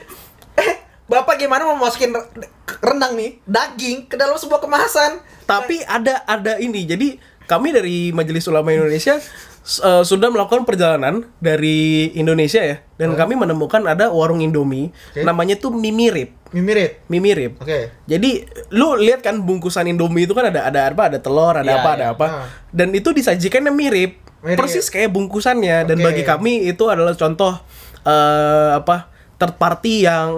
Eh, 0.61 0.77
Bapak 1.09 1.41
gimana 1.41 1.65
mau 1.65 1.81
masukin 1.81 2.13
re- 2.13 2.53
rendang 2.85 3.17
nih, 3.17 3.41
daging 3.49 4.13
ke 4.13 4.21
dalam 4.21 4.37
sebuah 4.37 4.61
kemasan? 4.61 5.25
Tapi 5.49 5.81
ada 5.89 6.21
ada 6.29 6.61
ini. 6.61 6.85
Jadi 6.85 7.17
kami 7.49 7.73
dari 7.73 8.13
Majelis 8.13 8.45
Ulama 8.45 8.77
Indonesia 8.77 9.17
eh, 9.61 10.03
sudah 10.03 10.29
melakukan 10.33 10.65
perjalanan 10.65 11.29
dari 11.39 12.11
Indonesia 12.17 12.61
ya 12.61 12.81
dan 12.97 13.13
kami 13.15 13.37
menemukan 13.37 13.85
ada 13.85 14.09
warung 14.13 14.41
Indomie 14.41 14.93
Oke. 15.13 15.25
namanya 15.25 15.57
tuh 15.57 15.73
Mimirip. 15.73 16.37
Mimirit. 16.51 17.07
Mimirip. 17.07 17.63
Oke. 17.63 17.95
Jadi 18.11 18.43
lu 18.75 18.99
lihat 18.99 19.23
kan 19.23 19.39
bungkusan 19.39 19.87
Indomie 19.87 20.27
itu 20.27 20.35
kan 20.35 20.51
ada 20.51 20.67
ada 20.67 20.91
apa? 20.91 21.07
Ada 21.07 21.23
telur, 21.23 21.55
ada 21.55 21.63
Iya, 21.63 21.79
apa, 21.79 21.91
iya. 21.95 21.97
ada 21.97 22.07
apa. 22.11 22.27
Ah. 22.27 22.47
Dan 22.75 22.91
itu 22.91 23.15
disajikannya 23.15 23.71
mirip. 23.71 24.19
Mirip. 24.43 24.59
Persis 24.59 24.91
kayak 24.91 25.15
bungkusannya 25.15 25.87
dan 25.87 25.97
Oke. 26.03 26.05
bagi 26.11 26.23
kami 26.27 26.67
itu 26.67 26.91
adalah 26.91 27.15
contoh 27.15 27.55
eh 28.03 28.71
apa? 28.75 29.13
third 29.41 29.57
party 29.57 30.05
yang 30.05 30.29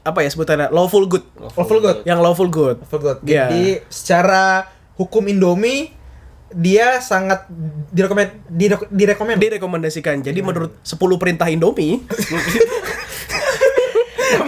apa 0.00 0.24
ya 0.24 0.30
sebutannya 0.32 0.72
lawful 0.72 1.04
good. 1.04 1.26
Lawful 1.36 1.80
good. 1.82 1.98
Yang 2.08 2.18
lawful 2.24 2.48
good. 2.48 2.76
Lawful 2.80 3.00
good. 3.04 3.18
Iya. 3.26 3.50
Jadi 3.50 3.64
secara 3.92 4.70
hukum 4.96 5.28
Indomie 5.28 5.92
dia 6.50 6.98
sangat 6.98 7.46
direkomend 7.94 8.30
direk, 8.50 8.90
direkomend 8.90 9.38
direkomendasikan. 9.38 10.18
Jadi 10.22 10.40
menurut 10.42 10.74
10 10.82 10.98
perintah 11.22 11.46
Indomie 11.46 12.02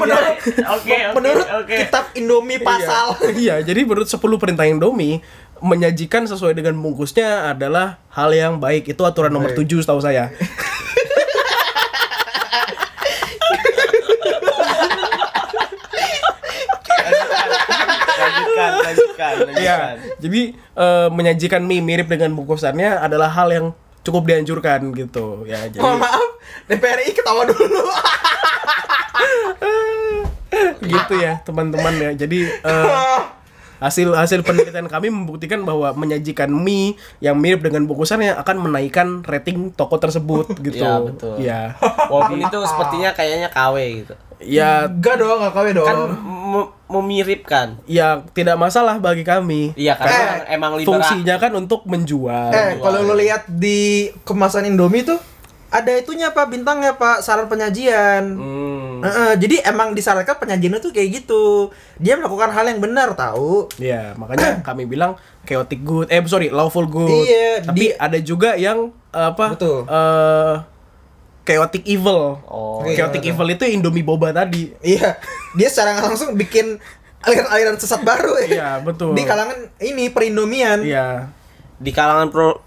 menurut 0.02 0.34
Oke, 0.42 0.58
oke, 0.66 0.96
menurut 1.14 1.46
oke. 1.46 1.74
kitab 1.74 2.04
Indomie 2.18 2.58
pasal. 2.62 3.14
Iya, 3.42 3.62
jadi 3.62 3.86
menurut 3.86 4.10
10 4.10 4.18
perintah 4.38 4.66
Indomie 4.66 5.22
menyajikan 5.62 6.26
sesuai 6.26 6.58
dengan 6.58 6.74
bungkusnya 6.82 7.54
adalah 7.54 8.02
hal 8.10 8.34
yang 8.34 8.58
baik. 8.58 8.90
Itu 8.90 9.06
aturan 9.06 9.30
nomor 9.30 9.54
7 9.54 9.62
setahu 9.82 10.02
saya. 10.02 10.30
Lanjutkan, 18.32 18.70
lanjutkan, 18.80 19.34
Iya. 19.54 19.76
lanjutkan. 19.76 19.94
Jadi 20.18 20.40
eh, 20.56 21.08
menyajikan 21.08 21.62
mie 21.62 21.80
mirip 21.80 22.08
dengan 22.08 22.32
bungkusannya 22.32 22.98
adalah 22.98 23.28
hal 23.28 23.48
yang 23.52 23.66
cukup 24.02 24.26
dianjurkan 24.26 24.90
gitu. 24.92 25.44
Ya, 25.44 25.62
jadi 25.68 25.78
Mohon 25.78 25.98
maaf, 26.02 26.24
DPRI 26.66 27.12
ketawa 27.12 27.42
dulu. 27.46 27.82
gitu 30.82 31.14
ya, 31.16 31.38
teman-teman 31.42 31.94
ya. 31.94 32.10
Jadi 32.16 32.38
eh, 32.50 32.86
hasil 33.82 34.14
hasil 34.14 34.40
penelitian 34.40 34.86
kami 34.86 35.10
membuktikan 35.10 35.60
bahwa 35.62 35.90
menyajikan 35.92 36.46
mie 36.48 36.94
yang 37.18 37.34
mirip 37.34 37.60
dengan 37.60 37.82
bungkusannya 37.84 38.30
akan 38.36 38.56
menaikkan 38.60 39.08
rating 39.22 39.72
toko 39.72 39.98
tersebut 39.98 40.46
gitu. 40.64 40.78
Iya, 40.78 40.92
betul. 41.02 41.34
Iya. 41.36 41.60
Walaupun 42.06 42.38
itu 42.38 42.58
sepertinya 42.62 43.10
kayaknya 43.10 43.48
KW 43.48 43.76
gitu. 43.98 44.14
Ya, 44.38 44.86
Enggak 44.86 45.18
dong, 45.18 45.38
enggak 45.38 45.52
KW 45.52 45.66
dong. 45.72 45.86
Kan 45.86 45.98
me- 46.44 46.70
memiripkan. 46.92 47.80
ya 47.86 48.20
tidak 48.30 48.54
masalah 48.54 48.98
bagi 48.98 49.22
kami. 49.22 49.72
Iya, 49.74 49.96
karena 49.96 50.44
Eh, 50.44 50.52
emang 50.52 50.76
liberal. 50.76 51.00
Fungsinya 51.00 51.36
kan 51.36 51.50
untuk 51.52 51.82
menjual. 51.84 52.50
eh, 52.50 52.76
kalau 52.76 53.02
lu 53.02 53.14
lihat 53.14 53.48
di 53.48 54.06
kemasan 54.22 54.66
Indomie 54.66 55.02
tuh 55.02 55.16
ada 55.72 55.88
itunya 55.96 56.28
Pak, 56.28 56.52
bintangnya 56.52 56.92
Pak, 57.00 57.24
saran 57.24 57.48
penyajian. 57.48 58.36
Hmm. 58.36 59.00
Heeh, 59.00 59.32
jadi 59.40 59.64
emang 59.66 59.96
disarankan 59.96 60.36
penyajiannya 60.36 60.78
tuh 60.78 60.92
kayak 60.92 61.24
gitu. 61.24 61.72
Dia 61.96 62.20
melakukan 62.20 62.52
hal 62.52 62.68
yang 62.68 62.78
benar 62.78 63.16
tahu. 63.16 63.72
Iya, 63.80 64.12
makanya 64.20 64.60
kami 64.68 64.84
bilang 64.84 65.16
chaotic 65.48 65.80
good. 65.80 66.12
Eh, 66.12 66.20
sorry, 66.28 66.52
lawful 66.52 66.84
good. 66.84 67.08
Iya, 67.08 67.64
Tapi 67.64 67.90
di- 67.90 67.96
ada 67.96 68.18
juga 68.20 68.52
yang 68.54 68.92
eh, 69.10 69.26
apa? 69.32 69.56
Betul. 69.56 69.88
eh, 69.88 70.54
chaotic 71.42 71.82
evil. 71.88 72.38
Oh. 72.46 72.84
chaotic 72.86 73.24
Iya, 73.24 73.32
evil 73.32 73.48
itu 73.50 73.64
Indomie 73.66 74.04
boba 74.04 74.30
tadi. 74.30 74.70
Iya, 74.84 75.16
dia 75.58 75.68
secara 75.72 75.98
langsung 75.98 76.36
bikin 76.36 76.76
aliran-aliran 77.24 77.80
sesat 77.80 78.04
baru 78.04 78.38
ya. 78.44 78.46
Iya, 78.46 78.70
betul. 78.84 79.16
Di 79.16 79.24
kalangan 79.24 79.56
ini 79.80 80.12
perindomian. 80.12 80.84
Iya. 80.84 81.32
Di 81.80 81.90
kalangan 81.90 82.28
pro 82.28 82.60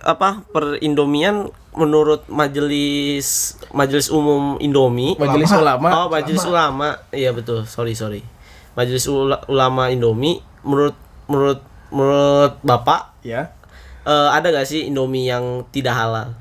apa 0.00 0.44
perindomian 0.48 1.50
menurut 1.72 2.26
majelis 2.26 3.26
majelis 3.70 4.08
umum 4.08 4.58
Indomie 4.58 5.14
Majelis 5.14 5.50
ulama. 5.50 5.88
Oh, 5.94 6.08
Majelis 6.08 6.42
Ulama. 6.42 6.98
Iya 7.08 7.30
betul. 7.30 7.62
Sorry, 7.64 7.94
sorry. 7.94 8.26
Majelis 8.72 9.06
Ula- 9.06 9.46
Ulama 9.46 9.86
Indomie 9.86 10.42
menurut 10.60 10.98
menurut 11.26 11.60
menurut 11.88 12.58
Bapak 12.60 13.14
Ya. 13.22 13.54
eh, 14.02 14.28
ada 14.30 14.50
gak 14.50 14.64
sih 14.64 14.86
Indomie 14.86 15.24
yang 15.24 15.62
tidak 15.68 15.94
halal? 15.94 16.34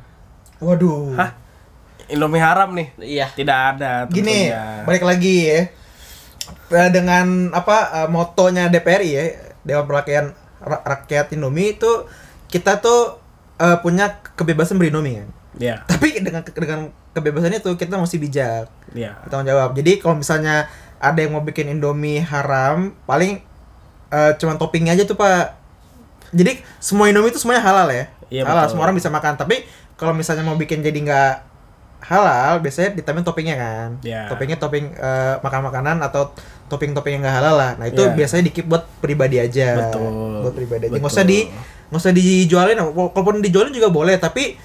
Waduh. 0.57 1.13
Hah? 1.13 1.37
Indomie 2.07 2.41
haram 2.41 2.73
nih. 2.73 2.89
Iya. 2.97 3.27
Tidak 3.29 3.57
ada 3.75 4.09
Gini, 4.09 4.49
tentunya. 4.49 4.81
balik 4.83 5.03
lagi 5.03 5.35
ya. 5.45 5.59
Eh, 6.69 6.89
Dengan 6.89 7.51
apa 7.51 7.77
eh, 7.95 8.09
motonya 8.09 8.65
DPRI 8.67 9.09
ya, 9.11 9.23
Dewan 9.61 9.85
Perwakilan 9.85 10.33
Ra- 10.59 10.85
Rakyat 10.87 11.31
Indomie 11.31 11.77
itu 11.77 12.09
kita 12.45 12.81
tuh 12.81 13.18
eh, 13.59 13.77
punya 13.83 14.23
kebebasan 14.33 14.79
berindomie 14.79 15.21
kan. 15.21 15.29
Iya. 15.59 15.75
Tapi 15.83 16.23
dengan 16.23 16.41
dengan 16.45 16.79
kebebasan 17.11 17.51
itu 17.51 17.71
kita 17.75 17.99
mesti 17.99 18.17
bijak. 18.17 18.71
Iya. 18.95 19.19
Bertanggung 19.25 19.49
jawab. 19.49 19.69
Jadi 19.75 19.99
kalau 19.99 20.15
misalnya 20.15 20.71
ada 20.99 21.19
yang 21.19 21.31
mau 21.31 21.43
bikin 21.43 21.71
Indomie 21.71 22.23
haram, 22.23 22.95
paling 23.03 23.39
eh, 24.09 24.31
cuman 24.39 24.55
toppingnya 24.55 24.95
aja 24.95 25.03
tuh, 25.03 25.19
Pak. 25.19 25.55
Jadi 26.31 26.61
semua 26.79 27.09
Indomie 27.09 27.33
itu 27.33 27.39
semuanya 27.41 27.63
halal 27.65 27.87
ya. 27.89 28.05
Iya, 28.29 28.45
halal, 28.45 28.65
betul. 28.65 28.71
semua 28.77 28.83
orang 28.87 28.97
bisa 28.97 29.09
makan. 29.09 29.33
Tapi 29.35 29.65
kalau 29.97 30.13
misalnya 30.13 30.45
mau 30.45 30.55
bikin 30.55 30.79
jadi 30.79 30.95
nggak 30.95 31.33
halal, 31.99 32.63
biasanya 32.63 32.95
ditambahin 32.95 33.25
toppingnya 33.27 33.55
kan. 33.59 33.89
Iya. 34.05 34.29
Toppingnya 34.31 34.57
topping 34.61 34.85
eh, 34.95 35.35
makan 35.43 35.61
makanan 35.67 35.97
atau 35.99 36.31
topping-topping 36.69 37.19
yang 37.19 37.23
nggak 37.25 37.37
halal 37.41 37.55
lah. 37.57 37.71
Nah 37.81 37.89
itu 37.89 38.05
Iya. 38.05 38.13
biasanya 38.13 38.43
dikip 38.45 38.65
buat 38.69 38.85
pribadi 39.01 39.41
aja. 39.41 39.89
Betul. 39.89 40.45
Buat 40.45 40.53
pribadi 40.55 40.83
aja. 40.87 40.95
Nggak 41.01 41.11
usah 41.11 41.25
di 41.25 41.49
nggak 41.89 41.99
usah 41.99 42.11
dijualin. 42.11 42.77
Walaupun 42.79 43.41
dijualin 43.41 43.69
juga 43.69 43.89
boleh, 43.89 44.15
tapi 44.15 44.55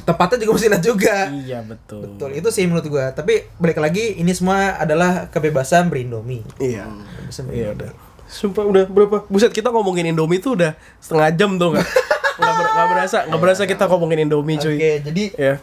tempatnya 0.00 0.40
juga 0.40 0.52
mesti 0.54 0.68
lihat 0.68 0.84
juga. 0.84 1.16
Iya, 1.28 1.58
betul. 1.60 2.00
Betul, 2.04 2.30
itu 2.34 2.48
sih 2.48 2.64
menurut 2.64 2.86
gua. 2.86 3.10
Tapi 3.10 3.46
balik 3.56 3.78
lagi 3.78 4.16
ini 4.16 4.30
semua 4.30 4.76
adalah 4.76 5.28
kebebasan 5.28 5.86
berindomie. 5.86 6.42
Iya. 6.56 6.86
Kebebasan 6.86 7.44
Iya 7.46 7.70
berindomie. 7.70 7.74
udah. 7.76 7.90
Sumpah 8.26 8.62
udah 8.62 8.84
berapa? 8.86 9.26
Buset 9.26 9.50
kita 9.50 9.68
ngomongin 9.68 10.06
Indomie 10.06 10.38
tuh 10.38 10.54
udah 10.54 10.72
setengah 10.96 11.34
jam 11.34 11.50
tuh 11.54 11.74
nggak? 11.74 11.82
Nggak 12.40 12.54
ber- 12.56 12.88
berasa, 12.88 13.18
nggak 13.28 13.40
berasa 13.42 13.62
kita 13.64 13.84
ngomongin 13.84 14.24
Indomie 14.24 14.56
Oke, 14.56 14.64
cuy. 14.64 14.78
jadi 15.02 15.24
Ya. 15.34 15.54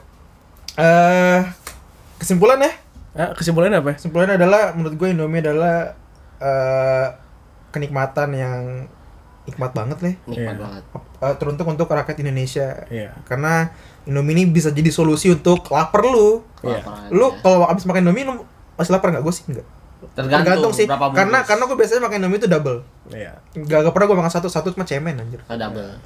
eh 0.75 1.39
kesimpulan 2.17 2.59
ya. 2.59 2.71
Ah, 3.15 3.31
kesimpulannya 3.33 3.81
apa? 3.81 3.89
ya? 3.89 3.95
Kesimpulannya 3.97 4.35
adalah 4.35 4.77
menurut 4.77 4.93
gue 4.93 5.07
Indomie 5.09 5.41
adalah 5.41 5.97
eh 6.37 7.07
kenikmatan 7.71 8.29
yang 8.29 8.59
nikmat 9.47 9.71
banget 9.71 9.97
nih. 10.03 10.15
Nikmat 10.27 10.55
Iya. 10.55 10.61
banget. 10.61 10.83
Eh, 11.23 11.35
teruntuk 11.39 11.65
untuk 11.65 11.87
rakyat 11.87 12.19
Indonesia. 12.19 12.83
Iya. 12.91 13.15
Karena 13.23 13.71
Indomie 14.03 14.35
ini 14.35 14.43
bisa 14.47 14.69
jadi 14.69 14.91
solusi 14.91 15.31
untuk 15.31 15.63
lapar 15.71 16.03
lu. 16.03 16.43
Iya. 16.61 16.83
Kelaparan 16.83 17.09
Lu 17.09 17.27
kalau 17.39 17.65
abis 17.65 17.87
makan 17.87 18.03
Indomie 18.03 18.27
lu 18.27 18.43
masih 18.75 18.91
lapar 18.91 19.15
nggak? 19.15 19.23
Gue 19.23 19.33
sih 19.33 19.47
enggak. 19.47 19.67
tergantung, 20.13 20.69
sih. 20.77 20.85
berapa 20.85 21.09
bungkus. 21.09 21.17
Karena 21.17 21.37
karena 21.41 21.63
gue 21.65 21.77
biasanya 21.81 22.01
makan 22.05 22.17
Indomie 22.21 22.37
itu 22.37 22.47
double. 22.47 22.79
Iya. 23.09 23.33
Gak, 23.65 23.79
gak 23.81 23.93
pernah 23.97 24.07
gue 24.13 24.17
makan 24.21 24.33
satu 24.33 24.47
satu 24.51 24.69
cuma 24.69 24.85
cemen 24.85 25.17
anjir. 25.17 25.41
Oh, 25.49 25.57
double. 25.57 25.97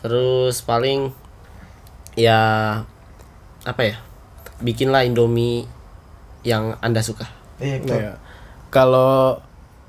Terus 0.00 0.56
paling 0.64 1.12
ya 2.16 2.40
apa 3.60 3.82
ya? 3.84 3.96
Bikinlah 4.64 5.04
Indomie 5.04 5.68
yang 6.46 6.80
Anda 6.80 7.04
suka. 7.04 7.28
Iya, 7.60 7.82
betul. 7.84 7.98
Iya. 7.98 8.12
Kalau 8.72 9.44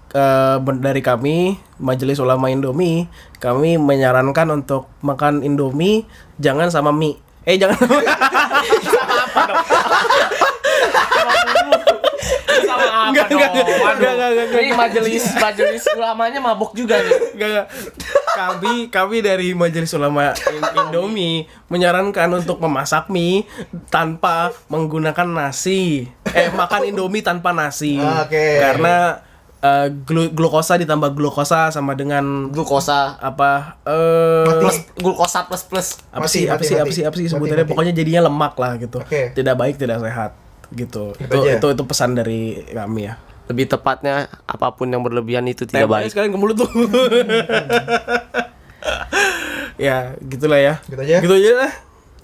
eh, 0.09 0.55
ben- 0.59 0.79
dari 0.79 0.99
kami 0.99 1.35
Majelis 1.77 2.17
Ulama 2.17 2.47
Indomie, 2.47 3.05
kami 3.37 3.75
menyarankan 3.75 4.47
untuk 4.51 4.87
makan 4.99 5.41
Indomie 5.41 6.03
jangan 6.37 6.67
sama 6.67 6.91
mie. 6.91 7.17
Eh 7.43 7.55
jangan 7.55 7.79
Sama 12.57 12.83
apa 12.83 13.07
Enggak, 13.07 13.27
dong? 13.29 13.39
enggak, 13.39 13.51
enggak, 13.53 13.67
Waduh. 13.77 13.95
enggak, 13.95 14.13
enggak, 14.13 14.45
enggak, 14.49 14.59
Ini 14.59 14.73
majelis 14.75 15.23
majelis 15.37 15.83
ulamanya 15.93 16.39
mabuk 16.41 16.71
juga 16.73 16.99
nih. 16.99 17.13
Enggak, 17.33 17.49
enggak. 17.49 17.67
Kami 18.27 18.73
kami 18.89 19.17
dari 19.19 19.47
Majelis 19.53 19.89
Ulama 19.93 20.29
In- 20.47 20.73
Indomie 20.77 21.37
menyarankan 21.67 22.29
untuk 22.35 22.59
memasak 22.59 23.07
mie 23.07 23.45
tanpa 23.87 24.51
menggunakan 24.67 25.25
nasi. 25.25 26.05
Eh 26.27 26.49
makan 26.51 26.85
Indomie 26.85 27.21
tanpa 27.21 27.49
nasi. 27.49 27.97
Oke. 27.97 28.59
Karena 28.59 29.25
eh, 29.57 29.87
glu- 30.03 30.29
glukosa 30.29 30.75
ditambah 30.75 31.11
glukosa 31.11 31.69
sama 31.69 31.93
dengan 31.93 32.49
Glukosa 32.49 33.17
apa 33.17 33.81
eh 33.83 34.45
plus 34.59 34.77
glukosa 34.95 35.45
plus 35.45 35.63
plus. 35.63 35.87
apa 36.09 36.25
Mati, 36.25 36.33
sih 36.33 36.43
apa 36.45 36.57
mati, 36.57 36.67
sih 36.67 36.75
apa 36.77 36.91
sih 36.91 37.03
apa 37.03 37.15
sih 37.15 37.25
sebutannya 37.27 37.63
mati. 37.63 37.71
pokoknya 37.71 37.93
jadinya 37.93 38.21
lemak 38.25 38.53
lah 38.55 38.77
gitu. 38.77 39.01
Oke. 39.01 39.33
Tidak 39.33 39.55
baik 39.55 39.77
tidak 39.77 39.99
sehat 39.99 40.31
gitu. 40.69 41.15
Itu 41.15 41.37
aja. 41.41 41.57
itu 41.57 41.67
itu 41.71 41.83
pesan 41.83 42.13
dari 42.13 42.61
kami 42.69 43.07
ya. 43.07 43.15
Lebih 43.47 43.71
tepatnya 43.71 44.27
apa 44.43 44.75
pun 44.75 44.91
yang 44.91 44.99
berlebihan 45.01 45.47
itu 45.47 45.63
tidak 45.63 45.87
baik. 45.87 46.11
sekalian 46.11 46.35
ke 46.35 46.39
mulut 46.39 46.59
tuh. 46.59 46.67
ya, 49.79 50.13
gitulah 50.19 50.59
ya. 50.59 50.73
Gitu 50.83 50.99
aja? 51.01 51.17
Gitu 51.23 51.33
aja 51.33 51.51
lah. 51.55 51.71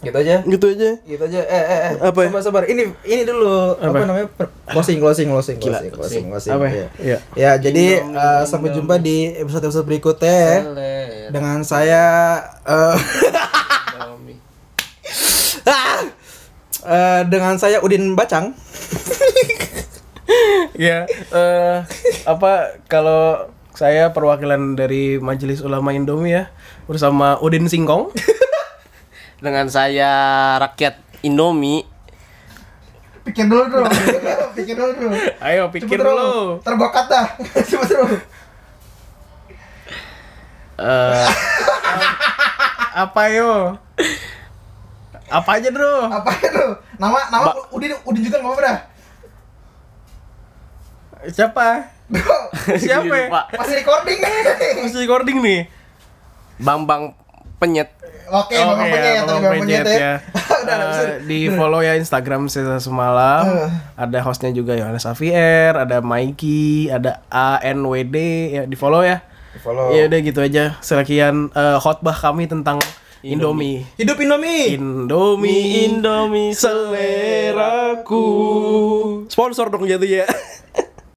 Gitu 0.04 0.18
aja. 0.20 0.36
Gitu 0.44 0.66
aja. 0.68 0.90
Gitu 1.08 1.24
aja. 1.24 1.40
Eh, 1.48 1.64
eh, 1.64 1.80
eh. 1.88 1.92
Apa 2.04 2.20
ya? 2.22 2.30
Sabar, 2.30 2.42
sabar. 2.44 2.64
Ini 2.68 2.92
ini 3.08 3.24
dulu 3.24 3.80
apa, 3.80 3.88
Apa? 3.88 4.06
namanya? 4.06 4.28
Per- 4.36 4.52
Closing, 4.70 5.00
closing, 5.00 5.28
closing, 5.32 5.58
Gila, 5.60 5.80
closing, 5.80 5.92
closing, 5.96 6.24
closing. 6.30 6.54
Apa? 6.54 6.66
Iya. 6.68 6.88
Iya. 7.00 7.18
Ya, 7.40 7.52
jadi 7.56 8.04
minum, 8.04 8.44
sampai 8.44 8.70
jumpa 8.76 9.00
di 9.00 9.32
episode-episode 9.40 9.88
berikutnya 9.88 10.38
ya. 10.68 11.30
dengan 11.32 11.64
saya 11.64 12.04
eh 12.68 12.96
ah! 15.72 16.04
Eh, 16.84 17.22
dengan 17.32 17.56
saya 17.56 17.80
Udin 17.80 18.14
Bacang. 18.20 18.52
Ya, 20.74 21.06
eh 21.36 21.78
apa 22.26 22.80
kalau 22.90 23.52
saya 23.76 24.10
perwakilan 24.16 24.74
dari 24.74 25.20
Majelis 25.20 25.62
Ulama 25.62 25.94
Indomie 25.94 26.34
ya 26.34 26.44
bersama 26.90 27.38
Udin 27.44 27.70
Singkong. 27.70 28.10
Dengan 29.44 29.68
saya 29.68 30.12
rakyat 30.64 31.04
Indomie 31.20 31.84
Pikir 33.24 33.48
dulu 33.48 33.64
dulu. 33.72 33.88
Pikir 34.52 34.76
dulu 34.76 34.92
dulu. 35.00 35.16
Ayo 35.40 35.72
pikir 35.72 35.96
dulu. 35.96 36.60
Terbakat 36.60 37.06
dah. 37.08 37.26
Coba 37.72 37.86
dulu. 37.88 38.06
eh 40.84 41.28
Apa 42.94 43.22
yo? 43.32 43.80
Apa 45.32 45.50
aja, 45.58 45.70
Bro? 45.72 46.12
Apa 46.12 46.30
itu? 46.36 46.66
Nama 47.00 47.20
nama 47.32 47.50
Udin 47.72 47.96
Udin 48.04 48.22
juga 48.28 48.44
nggak 48.44 48.52
apa-apa 48.52 48.62
dah. 48.68 48.78
Siapa? 51.32 51.68
Siapa? 52.84 53.18
Masih 53.56 53.76
recording 53.80 54.20
nih. 54.20 54.36
Masih 54.84 55.00
recording 55.08 55.38
nih. 55.40 55.60
Bang 56.60 56.84
Bang 56.84 57.16
Penyet. 57.58 58.03
Oke, 58.30 58.56
Bang 58.56 58.80
Oke, 58.80 58.88
Penyet, 58.88 59.04
ya, 59.04 59.22
Bang 59.28 59.42
Bang 59.44 59.54
Penyet 59.60 59.86
ya. 59.86 59.98
ya. 59.98 60.14
Eh, 60.64 61.20
di 61.28 61.52
follow 61.52 61.84
ya 61.84 62.00
Instagram 62.00 62.48
Sesa 62.48 62.80
Semalam. 62.80 63.44
Eh. 63.68 63.68
Ada 64.00 64.24
hostnya 64.24 64.48
juga 64.56 64.80
Yohanes 64.80 65.04
Xavier, 65.04 65.76
ada 65.76 66.00
Mikey, 66.00 66.88
ada 66.88 67.20
ANWD 67.28 68.16
ya 68.48 68.64
di 68.64 68.76
follow 68.80 69.04
ya. 69.04 69.20
Follow. 69.60 69.92
Ya 69.92 70.08
udah 70.08 70.20
gitu 70.24 70.40
aja. 70.40 70.80
Sekian 70.80 71.52
eh, 71.52 71.78
khotbah 71.84 72.16
kami 72.16 72.48
tentang 72.48 72.80
Indomie. 73.24 73.84
Hidup 74.00 74.20
Indomie. 74.20 74.80
Indomie, 74.80 75.88
Indomie 75.88 76.56
seleraku. 76.56 78.24
Sponsor 79.28 79.68
dong 79.68 79.84
jadi 79.84 80.24
ya. 80.24 80.28